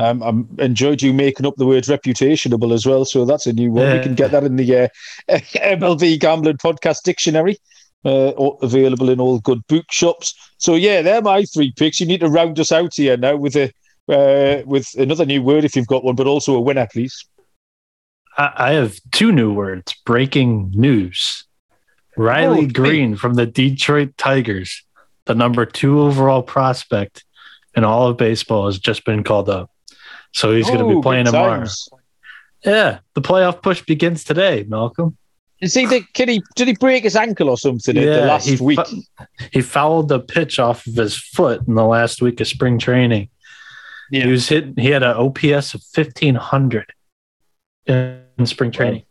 Um, 0.00 0.48
I 0.58 0.64
enjoyed 0.64 1.00
you 1.00 1.12
making 1.12 1.46
up 1.46 1.54
the 1.54 1.66
word 1.66 1.84
reputationable 1.84 2.74
as 2.74 2.84
well. 2.84 3.04
So 3.04 3.24
that's 3.24 3.46
a 3.46 3.52
new 3.52 3.70
one. 3.70 3.84
Yeah. 3.84 3.94
We 3.98 4.02
can 4.02 4.14
get 4.16 4.32
that 4.32 4.42
in 4.42 4.56
the 4.56 4.76
uh, 4.76 4.88
MLB 5.30 6.18
Gambling 6.18 6.56
Podcast 6.56 7.02
Dictionary 7.04 7.58
uh, 8.04 8.32
available 8.62 9.10
in 9.10 9.20
all 9.20 9.40
good 9.40 9.66
bookshops. 9.66 10.34
So 10.58 10.74
yeah, 10.74 11.02
they're 11.02 11.22
my 11.22 11.44
three 11.44 11.72
picks. 11.76 12.00
You 12.00 12.06
need 12.06 12.20
to 12.20 12.28
round 12.28 12.58
us 12.60 12.72
out 12.72 12.94
here 12.94 13.16
now 13.16 13.36
with 13.36 13.56
a 13.56 13.72
uh, 14.08 14.62
with 14.66 14.88
another 14.98 15.24
new 15.24 15.42
word 15.42 15.64
if 15.64 15.74
you've 15.74 15.86
got 15.86 16.04
one, 16.04 16.14
but 16.14 16.26
also 16.26 16.54
a 16.54 16.60
winner, 16.60 16.86
please. 16.92 17.24
I 18.36 18.72
have 18.72 18.98
two 19.12 19.30
new 19.30 19.52
words. 19.52 19.94
Breaking 20.04 20.70
news. 20.74 21.44
Riley 22.16 22.66
oh, 22.66 22.70
Greene 22.70 23.16
from 23.16 23.34
the 23.34 23.46
Detroit 23.46 24.16
Tigers, 24.16 24.84
the 25.24 25.34
number 25.34 25.64
two 25.64 26.00
overall 26.00 26.42
prospect 26.42 27.24
in 27.76 27.84
all 27.84 28.08
of 28.08 28.16
baseball, 28.16 28.66
has 28.66 28.78
just 28.78 29.04
been 29.04 29.24
called 29.24 29.48
up. 29.48 29.70
So 30.32 30.52
he's 30.52 30.68
oh, 30.68 30.74
going 30.74 30.88
to 30.88 30.96
be 30.96 31.02
playing 31.02 31.26
tomorrow. 31.26 31.66
Yeah, 32.64 33.00
the 33.14 33.22
playoff 33.22 33.62
push 33.62 33.82
begins 33.82 34.24
today, 34.24 34.64
Malcolm. 34.68 35.16
Is 35.64 35.74
he 35.74 35.86
the, 35.86 36.02
can 36.12 36.28
he 36.28 36.42
did 36.56 36.68
he 36.68 36.74
break 36.74 37.04
his 37.04 37.16
ankle 37.16 37.48
or 37.48 37.56
something 37.56 37.96
yeah, 37.96 38.20
the 38.20 38.26
last 38.26 38.46
he 38.46 38.56
week? 38.56 38.78
he 39.50 39.62
fouled 39.62 40.08
the 40.08 40.20
pitch 40.20 40.58
off 40.58 40.86
of 40.86 40.94
his 40.94 41.16
foot 41.16 41.66
in 41.66 41.74
the 41.74 41.84
last 41.84 42.20
week 42.20 42.40
of 42.40 42.46
spring 42.46 42.78
training. 42.78 43.30
Yeah. 44.10 44.24
He 44.24 44.30
was 44.30 44.48
hit 44.48 44.78
he 44.78 44.90
had 44.90 45.02
an 45.02 45.16
OPS 45.16 45.72
of 45.72 45.82
fifteen 45.82 46.34
hundred 46.34 46.92
in 47.86 48.20
spring 48.44 48.72
training. 48.72 49.04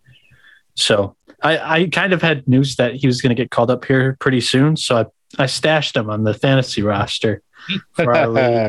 So 0.76 1.16
I, 1.42 1.80
I 1.80 1.90
kind 1.90 2.14
of 2.14 2.22
had 2.22 2.48
news 2.48 2.76
that 2.76 2.94
he 2.94 3.08
was 3.08 3.22
going 3.22 3.36
to 3.36 3.42
get 3.42 3.50
called 3.50 3.72
up 3.72 3.86
here 3.86 4.16
pretty 4.20 4.42
soon. 4.42 4.78
So 4.78 4.98
I, 4.98 5.44
I 5.44 5.46
stashed 5.48 5.96
him 5.96 6.10
on 6.10 6.24
the 6.24 6.34
fantasy 6.34 6.84
roster. 6.84 7.42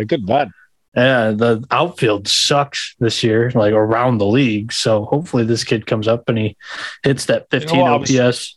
Good 0.05 0.27
man. 0.27 0.53
Yeah, 0.97 1.33
the 1.33 1.65
outfield 1.71 2.29
sucks 2.29 2.95
this 3.01 3.25
year, 3.25 3.51
like 3.55 3.73
around 3.73 4.19
the 4.19 4.27
league. 4.27 4.73
So 4.73 5.07
hopefully 5.07 5.45
this 5.45 5.65
kid 5.65 5.87
comes 5.87 6.07
up 6.07 6.29
and 6.29 6.39
he 6.39 6.57
hits 7.03 7.27
that 7.27 7.51
15 7.51 7.77
you 7.77 7.85
know 7.85 7.95
OPS. 7.95 8.11
I 8.17 8.27
was, 8.27 8.57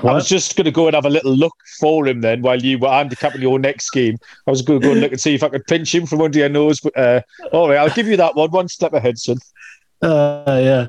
I 0.00 0.12
was 0.12 0.28
just 0.28 0.56
going 0.56 0.64
to 0.64 0.72
go 0.72 0.86
and 0.86 0.94
have 0.94 1.04
a 1.04 1.10
little 1.10 1.34
look 1.34 1.54
for 1.80 2.06
him 2.06 2.20
then 2.20 2.42
while 2.42 2.60
you 2.60 2.78
were 2.78 2.88
handicapping 2.88 3.42
your 3.42 3.60
next 3.60 3.90
game. 3.90 4.16
I 4.46 4.50
was 4.50 4.62
going 4.62 4.80
to 4.80 4.86
go 4.86 4.92
and 4.92 5.00
look 5.00 5.12
and 5.12 5.20
see 5.20 5.34
if 5.34 5.42
I 5.42 5.48
could 5.48 5.66
pinch 5.66 5.94
him 5.94 6.06
from 6.06 6.20
under 6.20 6.38
your 6.38 6.48
nose. 6.48 6.80
But 6.80 6.96
uh, 6.98 7.20
all 7.52 7.68
right, 7.68 7.78
I'll 7.78 7.94
give 7.94 8.08
you 8.08 8.16
that 8.16 8.34
one, 8.34 8.50
one 8.50 8.68
step 8.68 8.92
ahead, 8.92 9.18
son. 9.18 9.38
Uh, 10.00 10.44
yeah, 10.46 10.86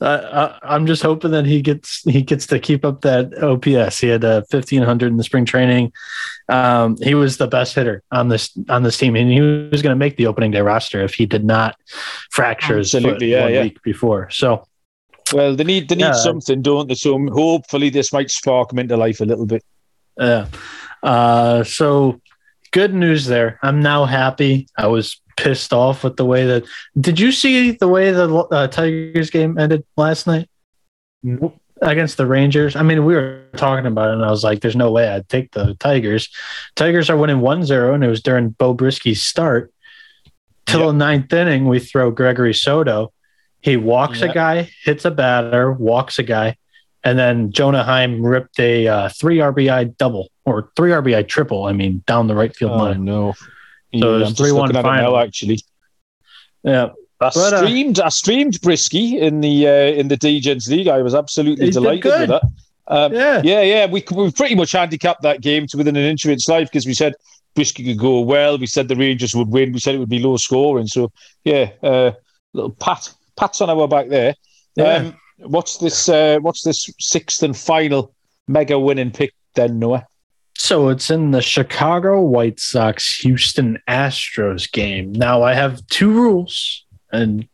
I, 0.00 0.58
I, 0.62 0.74
am 0.74 0.86
just 0.86 1.02
hoping 1.02 1.30
that 1.30 1.46
he 1.46 1.62
gets 1.62 2.02
he 2.02 2.22
gets 2.22 2.46
to 2.48 2.58
keep 2.58 2.84
up 2.84 3.02
that 3.02 3.32
OPS. 3.40 4.00
He 4.00 4.08
had 4.08 4.24
a 4.24 4.44
1500 4.50 5.06
in 5.06 5.16
the 5.16 5.22
spring 5.22 5.44
training. 5.44 5.92
Um, 6.48 6.96
he 7.00 7.14
was 7.14 7.36
the 7.36 7.46
best 7.46 7.74
hitter 7.74 8.02
on 8.10 8.28
this 8.28 8.56
on 8.68 8.82
this 8.82 8.98
team, 8.98 9.14
and 9.14 9.30
he 9.30 9.40
was 9.40 9.80
going 9.82 9.94
to 9.94 9.98
make 9.98 10.16
the 10.16 10.26
opening 10.26 10.50
day 10.50 10.60
roster 10.60 11.02
if 11.02 11.14
he 11.14 11.24
did 11.24 11.44
not 11.44 11.76
fracture 12.30 12.78
his 12.78 12.90
foot 12.90 13.22
yeah, 13.22 13.42
one 13.42 13.52
yeah. 13.52 13.62
week 13.62 13.82
before. 13.82 14.28
So, 14.30 14.66
well, 15.32 15.54
they 15.54 15.64
need 15.64 15.88
they 15.88 15.94
need 15.94 16.02
yeah. 16.02 16.12
something, 16.12 16.60
don't 16.60 16.88
they? 16.88 16.94
So 16.94 17.18
hopefully 17.28 17.90
this 17.90 18.12
might 18.12 18.30
spark 18.30 18.72
him 18.72 18.80
into 18.80 18.96
life 18.96 19.20
a 19.20 19.24
little 19.24 19.46
bit. 19.46 19.64
Yeah. 20.16 20.48
Uh, 21.02 21.62
so 21.62 22.20
good 22.72 22.94
news 22.94 23.26
there. 23.26 23.58
I'm 23.62 23.80
now 23.80 24.04
happy. 24.04 24.66
I 24.76 24.88
was 24.88 25.20
pissed 25.38 25.72
off 25.72 26.04
with 26.04 26.16
the 26.16 26.24
way 26.24 26.44
that. 26.46 26.64
Did 27.00 27.18
you 27.18 27.32
see 27.32 27.70
the 27.70 27.88
way 27.88 28.10
the 28.10 28.28
uh, 28.34 28.66
Tigers 28.66 29.30
game 29.30 29.56
ended 29.56 29.84
last 29.96 30.26
night 30.26 30.48
against 31.80 32.16
the 32.16 32.26
Rangers? 32.26 32.76
I 32.76 32.82
mean, 32.82 33.04
we 33.04 33.14
were 33.14 33.44
talking 33.56 33.86
about 33.86 34.10
it, 34.10 34.14
and 34.14 34.24
I 34.24 34.30
was 34.30 34.44
like, 34.44 34.60
"There's 34.60 34.76
no 34.76 34.90
way 34.90 35.08
I'd 35.08 35.28
take 35.28 35.52
the 35.52 35.74
Tigers." 35.74 36.28
Tigers 36.74 37.08
are 37.08 37.16
winning 37.16 37.38
1-0, 37.38 37.94
and 37.94 38.04
it 38.04 38.08
was 38.08 38.22
during 38.22 38.50
Beau 38.50 38.74
Brieske's 38.74 39.22
start. 39.22 39.72
Till 40.66 40.80
yep. 40.80 40.88
the 40.88 40.92
ninth 40.92 41.32
inning, 41.32 41.66
we 41.66 41.78
throw 41.78 42.10
Gregory 42.10 42.52
Soto. 42.52 43.12
He 43.60 43.76
walks 43.76 44.20
yep. 44.20 44.30
a 44.30 44.34
guy, 44.34 44.70
hits 44.84 45.04
a 45.04 45.10
batter, 45.10 45.72
walks 45.72 46.18
a 46.18 46.22
guy, 46.22 46.56
and 47.04 47.18
then 47.18 47.52
Jonah 47.52 47.84
Heim 47.84 48.22
ripped 48.22 48.58
a 48.60 48.86
uh, 48.86 49.08
three 49.08 49.38
RBI 49.38 49.96
double 49.96 50.28
or 50.44 50.70
three 50.76 50.90
RBI 50.90 51.26
triple. 51.26 51.64
I 51.64 51.72
mean, 51.72 52.02
down 52.06 52.26
the 52.26 52.34
right 52.34 52.54
field 52.54 52.72
oh, 52.72 52.76
line. 52.84 53.04
No, 53.04 53.34
so 53.94 54.18
yeah, 54.18 54.26
it's 54.26 54.38
three 54.38 54.52
one 54.52 54.72
final. 54.72 55.12
Now, 55.12 55.18
actually, 55.18 55.60
yeah. 56.62 56.86
I 57.20 57.30
but, 57.34 57.36
uh, 57.36 57.66
streamed. 57.66 58.00
I 58.00 58.08
streamed 58.10 58.60
Brieske 58.60 59.18
in 59.18 59.40
the 59.40 59.66
uh, 59.66 59.72
in 59.72 60.08
the 60.08 60.16
Degens 60.16 60.68
League. 60.68 60.88
I 60.88 61.02
was 61.02 61.14
absolutely 61.14 61.70
delighted 61.70 62.04
with 62.04 62.28
that. 62.28 62.42
Um, 62.86 63.12
yeah, 63.12 63.42
yeah, 63.44 63.62
yeah. 63.62 63.86
We 63.86 64.04
we 64.12 64.30
pretty 64.30 64.54
much 64.54 64.72
handicapped 64.72 65.22
that 65.22 65.40
game 65.40 65.66
to 65.68 65.76
within 65.76 65.96
an 65.96 66.04
inch 66.04 66.24
of 66.24 66.30
its 66.30 66.48
life 66.48 66.68
because 66.70 66.86
we 66.86 66.94
said 66.94 67.14
Brieske 67.56 67.84
could 67.84 67.98
go 67.98 68.20
well. 68.20 68.56
We 68.56 68.66
said 68.66 68.88
the 68.88 68.96
Rangers 68.96 69.34
would 69.34 69.48
win. 69.48 69.72
We 69.72 69.80
said 69.80 69.94
it 69.94 69.98
would 69.98 70.08
be 70.08 70.20
low 70.20 70.36
scoring. 70.36 70.86
So 70.86 71.10
yeah, 71.44 71.70
uh, 71.82 72.12
little 72.52 72.70
pat 72.70 73.12
pats 73.36 73.60
on 73.60 73.70
our 73.70 73.88
back 73.88 74.08
there. 74.08 74.34
Yeah. 74.76 74.84
Um, 74.94 75.16
what's 75.38 75.78
this? 75.78 76.08
Uh, 76.08 76.38
what's 76.40 76.62
this 76.62 76.88
sixth 77.00 77.42
and 77.42 77.56
final 77.56 78.14
mega 78.46 78.78
winning 78.78 79.10
pick 79.10 79.34
then, 79.54 79.78
Noah? 79.78 80.06
So 80.58 80.88
it's 80.88 81.08
in 81.08 81.30
the 81.30 81.40
Chicago 81.40 82.20
White 82.20 82.58
Sox 82.58 83.16
Houston 83.20 83.78
Astros 83.88 84.70
game. 84.70 85.12
Now 85.12 85.42
I 85.42 85.54
have 85.54 85.86
two 85.86 86.10
rules, 86.10 86.84
and 87.12 87.48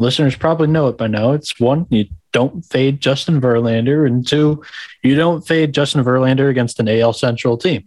listeners 0.00 0.34
probably 0.34 0.66
know 0.66 0.88
it 0.88 0.98
by 0.98 1.06
now. 1.06 1.32
It's 1.32 1.58
one, 1.60 1.86
you 1.88 2.06
don't 2.32 2.62
fade 2.64 3.00
Justin 3.00 3.40
Verlander, 3.40 4.06
and 4.06 4.26
two, 4.26 4.62
you 5.04 5.14
don't 5.14 5.46
fade 5.46 5.72
Justin 5.72 6.02
Verlander 6.02 6.50
against 6.50 6.80
an 6.80 6.88
AL 6.88 7.12
Central 7.12 7.56
team. 7.56 7.84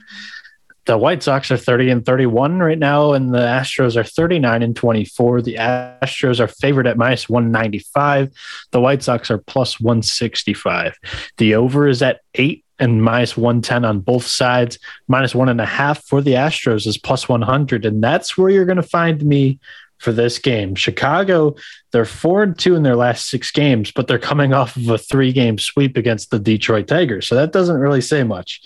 The 0.85 0.97
White 0.97 1.21
Sox 1.21 1.51
are 1.51 1.57
30 1.57 1.89
and 1.91 2.05
31 2.05 2.59
right 2.59 2.79
now, 2.79 3.13
and 3.13 3.33
the 3.33 3.39
Astros 3.39 3.95
are 3.95 4.03
39 4.03 4.63
and 4.63 4.75
24. 4.75 5.41
The 5.43 5.55
Astros 5.55 6.39
are 6.39 6.47
favored 6.47 6.87
at 6.87 6.97
minus 6.97 7.29
195. 7.29 8.31
The 8.71 8.81
White 8.81 9.03
Sox 9.03 9.29
are 9.29 9.37
plus 9.37 9.79
165. 9.79 10.97
The 11.37 11.55
over 11.55 11.87
is 11.87 12.01
at 12.01 12.21
eight 12.33 12.60
and 12.81 13.03
minus 13.03 13.37
110 13.37 13.85
on 13.85 13.99
both 13.99 14.25
sides. 14.25 14.77
Minus 15.07 15.35
one 15.35 15.47
and 15.47 15.61
a 15.61 15.65
half 15.65 16.03
for 16.03 16.19
the 16.19 16.33
Astros 16.33 16.87
is 16.87 16.97
plus 16.97 17.29
100. 17.29 17.85
And 17.85 18.03
that's 18.03 18.37
where 18.37 18.49
you're 18.49 18.65
going 18.65 18.75
to 18.77 18.83
find 18.83 19.23
me 19.23 19.59
for 19.99 20.11
this 20.11 20.39
game. 20.39 20.73
Chicago, 20.73 21.55
they're 21.91 22.05
four 22.05 22.41
and 22.41 22.57
two 22.57 22.75
in 22.75 22.81
their 22.81 22.95
last 22.95 23.29
six 23.29 23.51
games, 23.51 23.91
but 23.91 24.07
they're 24.07 24.17
coming 24.17 24.51
off 24.51 24.75
of 24.75 24.89
a 24.89 24.97
three 24.97 25.31
game 25.31 25.59
sweep 25.59 25.95
against 25.95 26.31
the 26.31 26.39
Detroit 26.39 26.87
Tigers. 26.87 27.27
So 27.27 27.35
that 27.35 27.51
doesn't 27.51 27.77
really 27.77 28.01
say 28.01 28.23
much. 28.23 28.61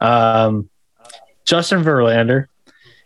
Um, 0.00 0.70
Justin 1.44 1.82
Verlander, 1.82 2.46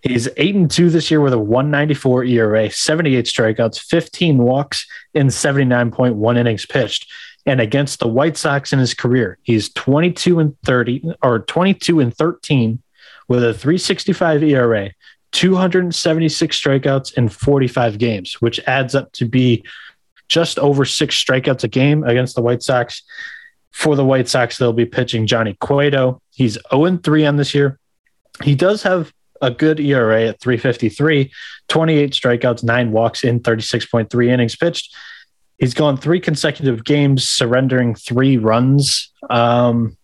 he's 0.02 0.28
eight 0.36 0.54
and 0.54 0.70
two 0.70 0.90
this 0.90 1.10
year 1.10 1.22
with 1.22 1.32
a 1.32 1.38
194 1.38 2.24
ERA, 2.24 2.70
78 2.70 3.24
strikeouts, 3.24 3.80
15 3.80 4.36
walks, 4.36 4.86
and 5.14 5.30
79.1 5.30 6.38
innings 6.38 6.66
pitched 6.66 7.10
and 7.46 7.60
against 7.60 8.00
the 8.00 8.08
White 8.08 8.36
Sox 8.36 8.72
in 8.72 8.78
his 8.78 8.94
career. 8.94 9.38
He's 9.42 9.70
22 9.70 10.38
and 10.38 10.56
30 10.64 11.14
or 11.22 11.40
22 11.40 12.00
and 12.00 12.14
13 12.14 12.82
with 13.28 13.44
a 13.44 13.54
365 13.54 14.42
ERA, 14.42 14.90
276 15.32 16.60
strikeouts 16.60 17.14
in 17.14 17.28
45 17.28 17.98
games, 17.98 18.40
which 18.40 18.60
adds 18.66 18.94
up 18.94 19.12
to 19.12 19.24
be 19.24 19.64
just 20.28 20.58
over 20.58 20.84
six 20.84 21.22
strikeouts 21.22 21.64
a 21.64 21.68
game 21.68 22.04
against 22.04 22.34
the 22.34 22.42
White 22.42 22.62
Sox. 22.62 23.02
For 23.72 23.96
the 23.96 24.04
White 24.04 24.28
Sox, 24.28 24.58
they'll 24.58 24.72
be 24.72 24.86
pitching 24.86 25.26
Johnny 25.26 25.56
Cueto. 25.60 26.20
He's 26.30 26.58
0 26.72 26.98
3 26.98 27.26
on 27.26 27.36
this 27.36 27.54
year. 27.54 27.78
He 28.42 28.54
does 28.54 28.82
have 28.82 29.12
a 29.40 29.50
good 29.50 29.80
ERA 29.80 30.28
at 30.28 30.40
353, 30.40 31.32
28 31.68 32.12
strikeouts, 32.12 32.62
nine 32.62 32.92
walks 32.92 33.24
in 33.24 33.40
36.3 33.40 34.28
innings 34.28 34.56
pitched 34.56 34.94
he's 35.60 35.74
gone 35.74 35.96
three 35.96 36.18
consecutive 36.18 36.84
games 36.84 37.28
surrendering 37.28 37.94
three 37.94 38.38
runs. 38.38 39.12
Um, 39.28 39.96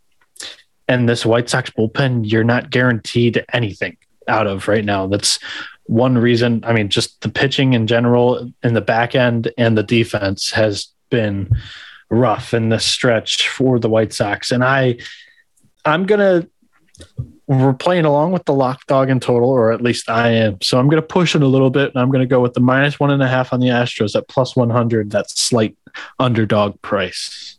and 0.86 1.08
this 1.08 1.26
White 1.26 1.48
Sox 1.48 1.70
bullpen, 1.70 2.30
you're 2.30 2.44
not 2.44 2.70
guaranteed 2.70 3.44
anything 3.52 3.96
out 4.28 4.46
of 4.46 4.68
right 4.68 4.84
now. 4.84 5.06
That's 5.06 5.40
one 5.86 6.18
reason. 6.18 6.62
I 6.64 6.72
mean, 6.72 6.90
just 6.90 7.20
the 7.22 7.28
pitching 7.28 7.72
in 7.72 7.86
general 7.86 8.52
in 8.62 8.74
the 8.74 8.80
back 8.80 9.14
end 9.14 9.50
and 9.58 9.76
the 9.76 9.82
defense 9.82 10.50
has 10.52 10.88
been 11.10 11.50
rough 12.10 12.54
in 12.54 12.68
this 12.68 12.84
stretch 12.84 13.48
for 13.48 13.78
the 13.78 13.88
White 13.88 14.12
Sox. 14.12 14.52
And 14.52 14.62
I, 14.62 14.98
I'm 15.84 16.06
gonna 16.06 16.46
we're 17.48 17.74
playing 17.74 18.04
along 18.04 18.32
with 18.32 18.44
the 18.44 18.52
lock 18.52 18.86
dog 18.86 19.08
in 19.08 19.20
total, 19.20 19.48
or 19.48 19.72
at 19.72 19.80
least 19.80 20.10
I 20.10 20.30
am. 20.30 20.60
So 20.62 20.78
I'm 20.78 20.88
going 20.88 21.00
to 21.00 21.06
push 21.06 21.34
it 21.34 21.42
a 21.42 21.46
little 21.46 21.70
bit, 21.70 21.94
and 21.94 22.02
I'm 22.02 22.10
going 22.10 22.20
to 22.20 22.26
go 22.26 22.40
with 22.40 22.54
the 22.54 22.60
minus 22.60 22.98
one 22.98 23.10
and 23.10 23.22
a 23.22 23.28
half 23.28 23.52
on 23.52 23.60
the 23.60 23.68
Astros 23.68 24.16
at 24.16 24.28
plus 24.28 24.56
100. 24.56 25.10
That 25.10 25.30
slight 25.30 25.76
underdog 26.18 26.80
price. 26.82 27.58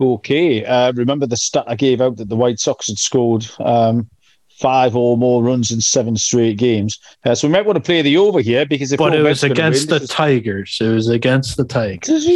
Okay. 0.00 0.64
Uh, 0.64 0.92
remember 0.92 1.26
the 1.26 1.36
stat 1.36 1.64
I 1.66 1.74
gave 1.74 2.00
out 2.00 2.16
that 2.16 2.28
the 2.28 2.36
White 2.36 2.58
Sox 2.58 2.88
had 2.88 2.98
scored 2.98 3.46
um, 3.60 4.08
five 4.58 4.94
or 4.94 5.16
more 5.16 5.42
runs 5.42 5.70
in 5.70 5.80
seven 5.80 6.16
straight 6.16 6.58
games. 6.58 6.98
Uh, 7.24 7.34
so 7.34 7.48
we 7.48 7.52
might 7.52 7.66
want 7.66 7.76
to 7.76 7.82
play 7.82 8.02
the 8.02 8.16
over 8.16 8.40
here 8.40 8.64
because 8.66 8.92
if 8.92 8.98
but 8.98 9.14
it 9.14 9.22
was 9.22 9.42
against 9.42 9.90
win, 9.90 10.00
the 10.00 10.06
Tigers. 10.06 10.78
It 10.80 10.88
was 10.88 11.08
against 11.08 11.56
the 11.56 11.64
Tigers. 11.64 12.28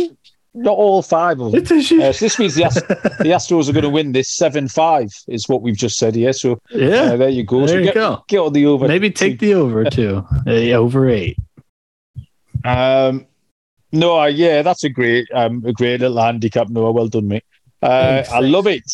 Not 0.57 0.73
all 0.73 1.03
five 1.03 1.39
of 1.39 1.53
them. 1.53 1.63
Uh, 1.63 2.13
so 2.13 2.25
this 2.25 2.39
means 2.39 2.55
the, 2.55 2.65
Ast- 2.65 2.89
the 2.89 3.31
Astros 3.35 3.69
are 3.69 3.73
going 3.73 3.83
to 3.83 3.91
win 3.91 4.13
this 4.13 4.35
seven 4.35 4.69
five. 4.69 5.11
Is 5.29 5.49
what 5.49 5.61
we've 5.61 5.77
just 5.77 5.99
said 5.99 6.15
here. 6.15 6.33
So 6.33 6.61
yeah, 6.71 7.13
uh, 7.13 7.17
there 7.17 7.29
you 7.29 7.45
go. 7.45 7.59
There 7.61 7.69
so 7.69 7.77
you 7.77 7.85
get, 7.85 7.95
go. 7.95 8.25
Get 8.27 8.39
on 8.39 8.53
the 8.55 8.65
over. 8.67 8.89
Maybe 8.89 9.11
take 9.11 9.39
the 9.39 9.55
over 9.55 9.85
too. 9.85 10.27
over 10.47 11.09
eight. 11.11 11.39
Um, 12.65 13.27
no, 13.93 14.25
yeah, 14.25 14.63
that's 14.63 14.85
a 14.85 14.89
great, 14.89 15.29
um, 15.33 15.63
a 15.65 15.73
great 15.73 16.01
little 16.01 16.19
handicap. 16.19 16.69
Noah, 16.69 16.93
well 16.93 17.09
done, 17.09 17.29
mate. 17.29 17.45
Uh, 17.83 18.25
I 18.33 18.41
love 18.41 18.67
it. 18.67 18.91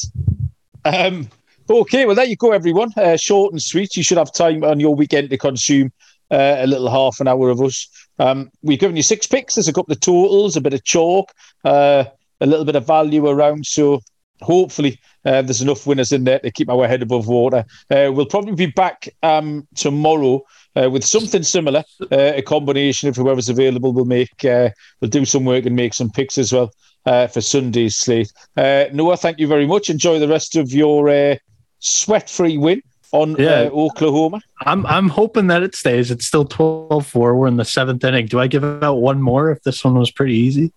Um, 0.85 1.29
okay, 1.71 2.07
well 2.07 2.15
there 2.15 2.25
you 2.25 2.37
go, 2.37 2.53
everyone. 2.53 2.93
Uh, 2.97 3.17
short 3.17 3.53
and 3.53 3.63
sweet. 3.63 3.97
You 3.97 4.03
should 4.03 4.19
have 4.19 4.33
time 4.33 4.65
on 4.65 4.81
your 4.81 4.95
weekend 4.95 5.31
to 5.31 5.39
consume 5.39 5.93
uh, 6.31 6.57
a 6.59 6.67
little 6.67 6.91
half 6.91 7.21
an 7.21 7.29
hour 7.29 7.51
of 7.51 7.61
us. 7.61 7.89
Um, 8.19 8.51
we've 8.63 8.79
given 8.79 8.97
you 8.97 9.03
six 9.03 9.27
picks. 9.27 9.55
There's 9.55 9.69
a 9.69 9.73
couple 9.73 9.93
of 9.93 10.01
totals, 10.01 10.57
a 10.57 10.61
bit 10.61 10.75
of 10.75 10.85
chalk, 10.85 11.33
uh, 11.65 12.05
a 12.41 12.47
little 12.47 12.65
bit 12.65 12.77
of 12.77 12.87
value 12.87 13.27
around. 13.27 13.67
So 13.67 14.01
hopefully 14.41 14.99
uh, 15.25 15.43
there's 15.43 15.63
enough 15.63 15.87
winners 15.87 16.13
in 16.13 16.25
there 16.25 16.41
to 16.41 16.51
keep 16.51 16.69
our 16.69 16.89
head 16.89 17.03
above 17.03 17.29
water. 17.29 17.65
Uh, 17.91 18.11
we'll 18.13 18.27
probably 18.27 18.55
be 18.55 18.67
back 18.67 19.09
um, 19.23 19.67
tomorrow 19.77 20.43
uh, 20.77 20.91
with 20.91 21.05
something 21.05 21.43
similar, 21.43 21.85
uh, 22.11 22.33
a 22.35 22.43
combination 22.43 23.09
of 23.09 23.17
whoever's 23.17 23.49
available. 23.49 23.93
We'll 23.93 24.05
make, 24.05 24.45
uh, 24.45 24.71
we'll 25.01 25.11
do 25.11 25.25
some 25.25 25.45
work 25.45 25.67
and 25.67 25.77
make 25.77 25.95
some 25.95 26.11
picks 26.11 26.39
as 26.39 26.53
well 26.53 26.73
uh, 27.07 27.29
for 27.29 27.41
Sunday's 27.41 27.97
slate. 27.97 28.33
Noah, 28.57 29.17
thank 29.17 29.39
you 29.39 29.47
very 29.47 29.67
much. 29.67 29.91
Enjoy 29.91 30.19
the 30.19 30.29
rest 30.29 30.57
of 30.57 30.73
your 30.73 31.37
sweat-free 31.79 32.59
win 32.59 32.83
on 33.13 33.37
yeah. 33.39 33.69
Oklahoma. 33.73 34.41
I'm 34.63 34.85
I'm 34.87 35.09
hoping 35.09 35.47
that 35.49 35.63
it 35.63 35.75
stays. 35.75 36.11
It's 36.11 36.27
still 36.27 36.45
12-4. 36.45 37.37
We're 37.37 37.47
in 37.47 37.57
the 37.57 37.65
seventh 37.65 38.03
inning. 38.05 38.27
Do 38.27 38.41
I 38.41 38.47
give 38.47 38.65
out 38.65 38.95
one 38.95 39.23
more 39.23 39.51
if 39.51 39.63
this 39.63 39.85
one 39.85 39.95
was 39.95 40.11
pretty 40.11 40.35
easy? 40.35 40.73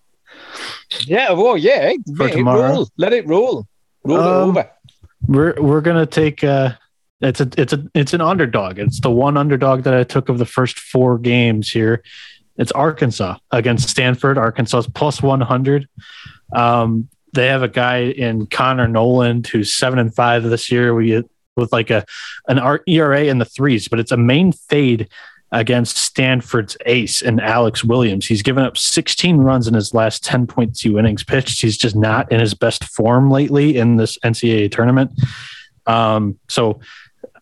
Yeah, 1.00 1.32
well, 1.32 1.56
yeah. 1.56 1.92
For 2.16 2.28
tomorrow. 2.28 2.72
Roll. 2.72 2.88
Let 2.98 3.12
it 3.12 3.26
roll. 3.26 3.66
Roll 4.04 4.20
um, 4.20 4.26
it 4.26 4.60
over. 4.60 4.70
We're 5.26 5.54
we're 5.60 5.80
gonna 5.80 6.06
take 6.06 6.44
uh 6.44 6.72
it's 7.20 7.40
a 7.40 7.48
it's 7.56 7.72
a 7.72 7.84
it's 7.94 8.12
an 8.12 8.20
underdog. 8.20 8.78
It's 8.78 9.00
the 9.00 9.10
one 9.10 9.36
underdog 9.36 9.82
that 9.84 9.94
I 9.94 10.04
took 10.04 10.28
of 10.28 10.38
the 10.38 10.46
first 10.46 10.78
four 10.78 11.18
games 11.18 11.70
here. 11.70 12.02
It's 12.58 12.72
Arkansas 12.72 13.38
against 13.50 13.88
Stanford. 13.88 14.38
Arkansas 14.38 14.78
is 14.78 14.86
plus 14.88 15.22
one 15.22 15.40
hundred. 15.40 15.88
Um, 16.52 17.08
they 17.32 17.46
have 17.46 17.62
a 17.62 17.68
guy 17.68 18.04
in 18.04 18.46
Connor 18.46 18.88
Noland 18.88 19.46
who's 19.46 19.74
seven 19.74 19.98
and 19.98 20.14
five 20.14 20.42
this 20.42 20.70
year. 20.70 20.94
We 20.94 21.24
with 21.56 21.72
like 21.72 21.90
a 21.90 22.04
an 22.48 22.60
ERA 22.86 23.24
in 23.24 23.38
the 23.38 23.44
threes, 23.44 23.88
but 23.88 23.98
it's 23.98 24.12
a 24.12 24.16
main 24.16 24.52
fade 24.52 25.08
against 25.52 25.96
Stanford's 25.96 26.76
ace 26.86 27.22
and 27.22 27.40
Alex 27.40 27.84
Williams. 27.84 28.26
He's 28.26 28.42
given 28.42 28.64
up 28.64 28.76
16 28.76 29.38
runs 29.38 29.68
in 29.68 29.74
his 29.74 29.94
last 29.94 30.24
10.2 30.24 30.98
innings 30.98 31.22
pitched. 31.22 31.62
He's 31.62 31.76
just 31.76 31.94
not 31.94 32.30
in 32.32 32.40
his 32.40 32.52
best 32.52 32.84
form 32.84 33.30
lately 33.30 33.76
in 33.76 33.96
this 33.96 34.18
NCAA 34.18 34.72
tournament. 34.72 35.12
Um, 35.86 36.38
so 36.48 36.80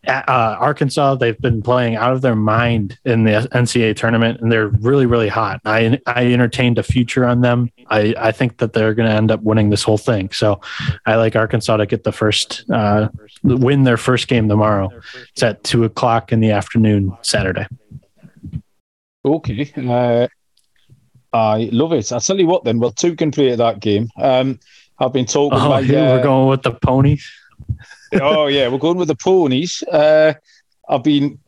uh, 0.07 0.57
Arkansas, 0.61 1.17
they've 1.17 1.39
been 1.41 1.63
playing 1.63 1.97
out 1.97 2.13
of 2.13 2.23
their 2.23 2.37
mind 2.37 2.99
in 3.05 3.25
the 3.25 3.49
NCAA 3.53 3.97
tournament, 3.97 4.41
and 4.41 4.51
they're 4.51 4.69
really, 4.69 5.07
really 5.07 5.29
hot. 5.29 5.61
I 5.65 6.01
I 6.07 6.33
entertained 6.33 6.79
a 6.79 6.83
future 6.83 7.25
on 7.25 7.41
them. 7.41 7.71
I, 7.89 8.15
I 8.19 8.33
think 8.33 8.59
that 8.59 8.73
they're 8.73 8.95
going 8.95 9.09
to 9.09 9.15
end 9.15 9.31
up 9.31 9.43
winning 9.43 9.71
this 9.71 9.83
whole 9.83 9.99
thing. 9.99 10.31
So 10.31 10.61
I 11.07 11.17
like 11.17 11.37
Arkansas 11.37 11.77
to 11.77 11.87
get 11.87 12.05
the 12.05 12.13
first 12.13 12.65
uh, 12.71 13.09
win 13.43 13.85
their 13.85 13.97
first 13.97 14.29
game 14.29 14.49
tomorrow. 14.49 14.91
It's 15.33 15.43
at 15.43 15.63
two 15.65 15.85
o'clock 15.85 16.33
in 16.33 16.41
the 16.41 16.51
afternoon 16.51 17.17
Saturday. 17.23 17.67
Okay. 19.25 19.73
Uh, 19.77 20.29
I 21.33 21.69
love 21.73 21.93
it. 21.93 22.13
I'll 22.13 22.21
tell 22.21 22.39
you 22.39 22.47
what 22.47 22.65
then. 22.65 22.79
Well, 22.79 22.93
two 22.93 23.17
can 23.17 23.31
play 23.31 23.51
at 23.51 23.59
that 23.59 23.81
game. 23.81 24.09
Um, 24.17 24.61
I've 24.99 25.13
been 25.13 25.27
talking 25.27 25.59
oh, 25.59 25.71
we're 25.89 26.23
going 26.23 26.49
with 26.49 26.63
the 26.63 26.73
ponies. 26.73 27.29
Oh, 28.15 28.47
yeah. 28.47 28.69
We're 28.69 28.79
going 28.79 28.99
with 28.99 29.09
the 29.09 29.17
ponies. 29.17 29.83
Uh, 29.91 30.35
I've 30.89 31.03
been 31.03 31.39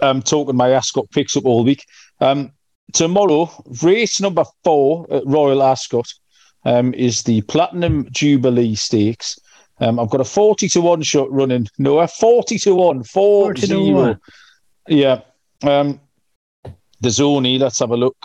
um, 0.00 0.22
talking 0.22 0.56
my 0.56 0.70
Ascot 0.70 1.10
picks 1.10 1.36
up 1.36 1.44
all 1.44 1.64
week. 1.64 1.84
Um, 2.20 2.52
tomorrow, 2.92 3.50
race 3.82 4.20
number 4.20 4.44
four 4.62 5.06
at 5.10 5.26
Royal 5.26 5.62
Ascot 5.62 6.06
um, 6.64 6.94
is 6.94 7.22
the 7.22 7.42
Platinum 7.42 8.08
Jubilee 8.10 8.74
Stakes. 8.74 9.38
Um, 9.80 9.98
I've 9.98 10.10
got 10.10 10.20
a 10.20 10.24
40 10.24 10.68
to 10.70 10.80
1 10.80 11.02
shot 11.02 11.30
running. 11.32 11.66
No, 11.78 11.98
a 11.98 12.08
40 12.08 12.58
to 12.58 12.74
1. 12.74 13.04
4 13.04 13.54
40 13.54 13.66
to 13.66 13.92
1. 13.92 14.20
Yeah. 14.88 15.20
Um, 15.62 16.00
there's 17.00 17.20
only, 17.20 17.58
let's 17.58 17.80
have 17.80 17.90
a 17.90 17.96
look. 17.96 18.16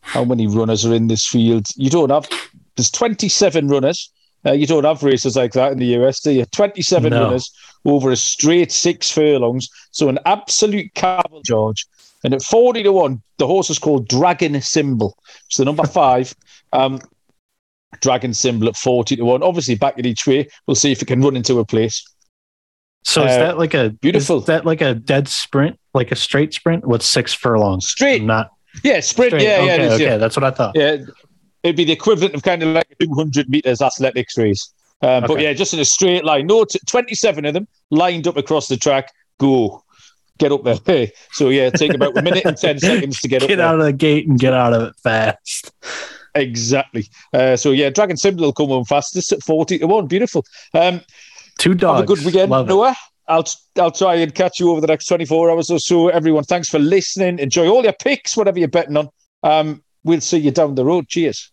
How 0.00 0.24
many 0.24 0.46
runners 0.46 0.84
are 0.84 0.94
in 0.94 1.06
this 1.06 1.26
field? 1.26 1.66
You 1.76 1.90
don't 1.90 2.10
have, 2.10 2.28
there's 2.76 2.90
27 2.90 3.68
runners. 3.68 4.12
Uh, 4.46 4.52
you 4.52 4.66
don't 4.66 4.84
have 4.84 5.02
races 5.02 5.36
like 5.36 5.52
that 5.52 5.72
in 5.72 5.78
the 5.78 5.96
US, 5.98 6.20
do 6.20 6.30
you? 6.30 6.44
27 6.46 7.10
no. 7.10 7.24
runners 7.24 7.50
over 7.84 8.10
a 8.10 8.16
straight 8.16 8.72
six 8.72 9.10
furlongs. 9.10 9.68
So 9.90 10.08
an 10.08 10.18
absolute 10.26 10.92
cavalry, 10.94 11.42
George. 11.44 11.86
And 12.24 12.34
at 12.34 12.42
40 12.42 12.82
to 12.84 12.92
1, 12.92 13.22
the 13.38 13.46
horse 13.46 13.70
is 13.70 13.78
called 13.78 14.08
Dragon 14.08 14.60
Symbol. 14.60 15.16
So 15.48 15.62
the 15.62 15.66
number 15.66 15.86
five. 15.86 16.34
Um, 16.72 17.00
Dragon 18.00 18.34
Symbol 18.34 18.68
at 18.68 18.76
40 18.76 19.16
to 19.16 19.24
1. 19.24 19.42
Obviously, 19.42 19.74
back 19.74 19.98
at 19.98 20.06
each 20.06 20.26
way. 20.26 20.48
We'll 20.66 20.74
see 20.74 20.92
if 20.92 21.00
it 21.00 21.06
can 21.06 21.22
run 21.22 21.36
into 21.36 21.58
a 21.58 21.64
place. 21.64 22.04
So 23.04 23.24
is 23.24 23.32
uh, 23.32 23.38
that 23.38 23.58
like 23.58 23.72
a 23.72 23.90
beautiful? 23.90 24.40
Is 24.40 24.46
that 24.46 24.66
like 24.66 24.82
a 24.82 24.94
dead 24.94 25.28
sprint, 25.28 25.78
like 25.94 26.12
a 26.12 26.16
straight 26.16 26.52
sprint 26.52 26.86
with 26.86 27.02
six 27.02 27.32
furlongs? 27.32 27.88
Straight, 27.88 28.22
not 28.22 28.50
yeah, 28.82 29.00
sprint. 29.00 29.30
Straight. 29.30 29.42
Yeah, 29.42 29.58
okay, 29.60 29.66
yeah, 29.66 29.92
okay, 29.92 30.04
yeah. 30.04 30.16
That's 30.16 30.36
what 30.36 30.44
I 30.44 30.50
thought. 30.50 30.76
Yeah, 30.76 30.98
it'd 31.62 31.76
be 31.76 31.84
the 31.84 31.92
equivalent 31.92 32.34
of 32.34 32.42
kind 32.42 32.62
of 32.62 32.70
like 32.70 32.88
a 32.90 33.04
200 33.04 33.48
meters 33.48 33.82
athletics 33.82 34.36
race. 34.38 34.72
Um, 35.02 35.24
okay. 35.24 35.26
But 35.26 35.40
yeah, 35.40 35.52
just 35.52 35.74
in 35.74 35.80
a 35.80 35.84
straight 35.84 36.24
line. 36.24 36.46
No, 36.46 36.64
t- 36.64 36.80
27 36.86 37.44
of 37.44 37.54
them 37.54 37.68
lined 37.90 38.26
up 38.26 38.36
across 38.36 38.68
the 38.68 38.76
track. 38.76 39.12
Go, 39.38 39.84
get 40.38 40.52
up 40.52 40.64
there. 40.64 40.76
Hey. 40.86 41.12
So 41.32 41.50
yeah, 41.50 41.70
take 41.70 41.94
about 41.94 42.16
a 42.16 42.22
minute 42.22 42.44
and 42.44 42.56
10 42.56 42.78
seconds 42.80 43.20
to 43.20 43.28
get, 43.28 43.40
get 43.40 43.44
up. 43.44 43.48
Get 43.48 43.60
out 43.60 43.78
of 43.78 43.86
the 43.86 43.92
gate 43.92 44.26
and 44.26 44.38
get 44.38 44.52
out 44.52 44.72
of 44.72 44.82
it 44.82 44.96
fast. 44.96 45.72
Exactly. 46.34 47.06
Uh, 47.32 47.56
so 47.56 47.70
yeah, 47.70 47.90
Dragon 47.90 48.16
Symbol 48.16 48.44
will 48.44 48.52
come 48.52 48.72
on 48.72 48.84
fastest 48.84 49.32
at 49.32 49.42
40 49.42 49.78
to 49.78 49.86
1. 49.86 50.06
Beautiful. 50.06 50.44
Um, 50.74 51.00
Two 51.58 51.74
dogs. 51.74 52.00
Have 52.00 52.04
a 52.04 52.14
good 52.14 52.24
weekend, 52.24 52.50
Love 52.50 52.68
Noah. 52.68 52.90
It. 52.90 52.96
I'll 53.28 53.44
I'll 53.78 53.90
try 53.90 54.14
and 54.16 54.34
catch 54.34 54.58
you 54.58 54.70
over 54.70 54.80
the 54.80 54.86
next 54.86 55.06
24 55.06 55.50
hours 55.50 55.70
or 55.70 55.78
so. 55.78 56.08
Everyone, 56.08 56.44
thanks 56.44 56.68
for 56.68 56.78
listening. 56.78 57.38
Enjoy 57.38 57.68
all 57.68 57.82
your 57.82 57.92
picks, 57.92 58.36
whatever 58.36 58.58
you're 58.58 58.68
betting 58.68 58.96
on. 58.96 59.10
Um, 59.42 59.82
we'll 60.04 60.20
see 60.20 60.38
you 60.38 60.50
down 60.50 60.74
the 60.74 60.84
road. 60.84 61.08
Cheers. 61.08 61.52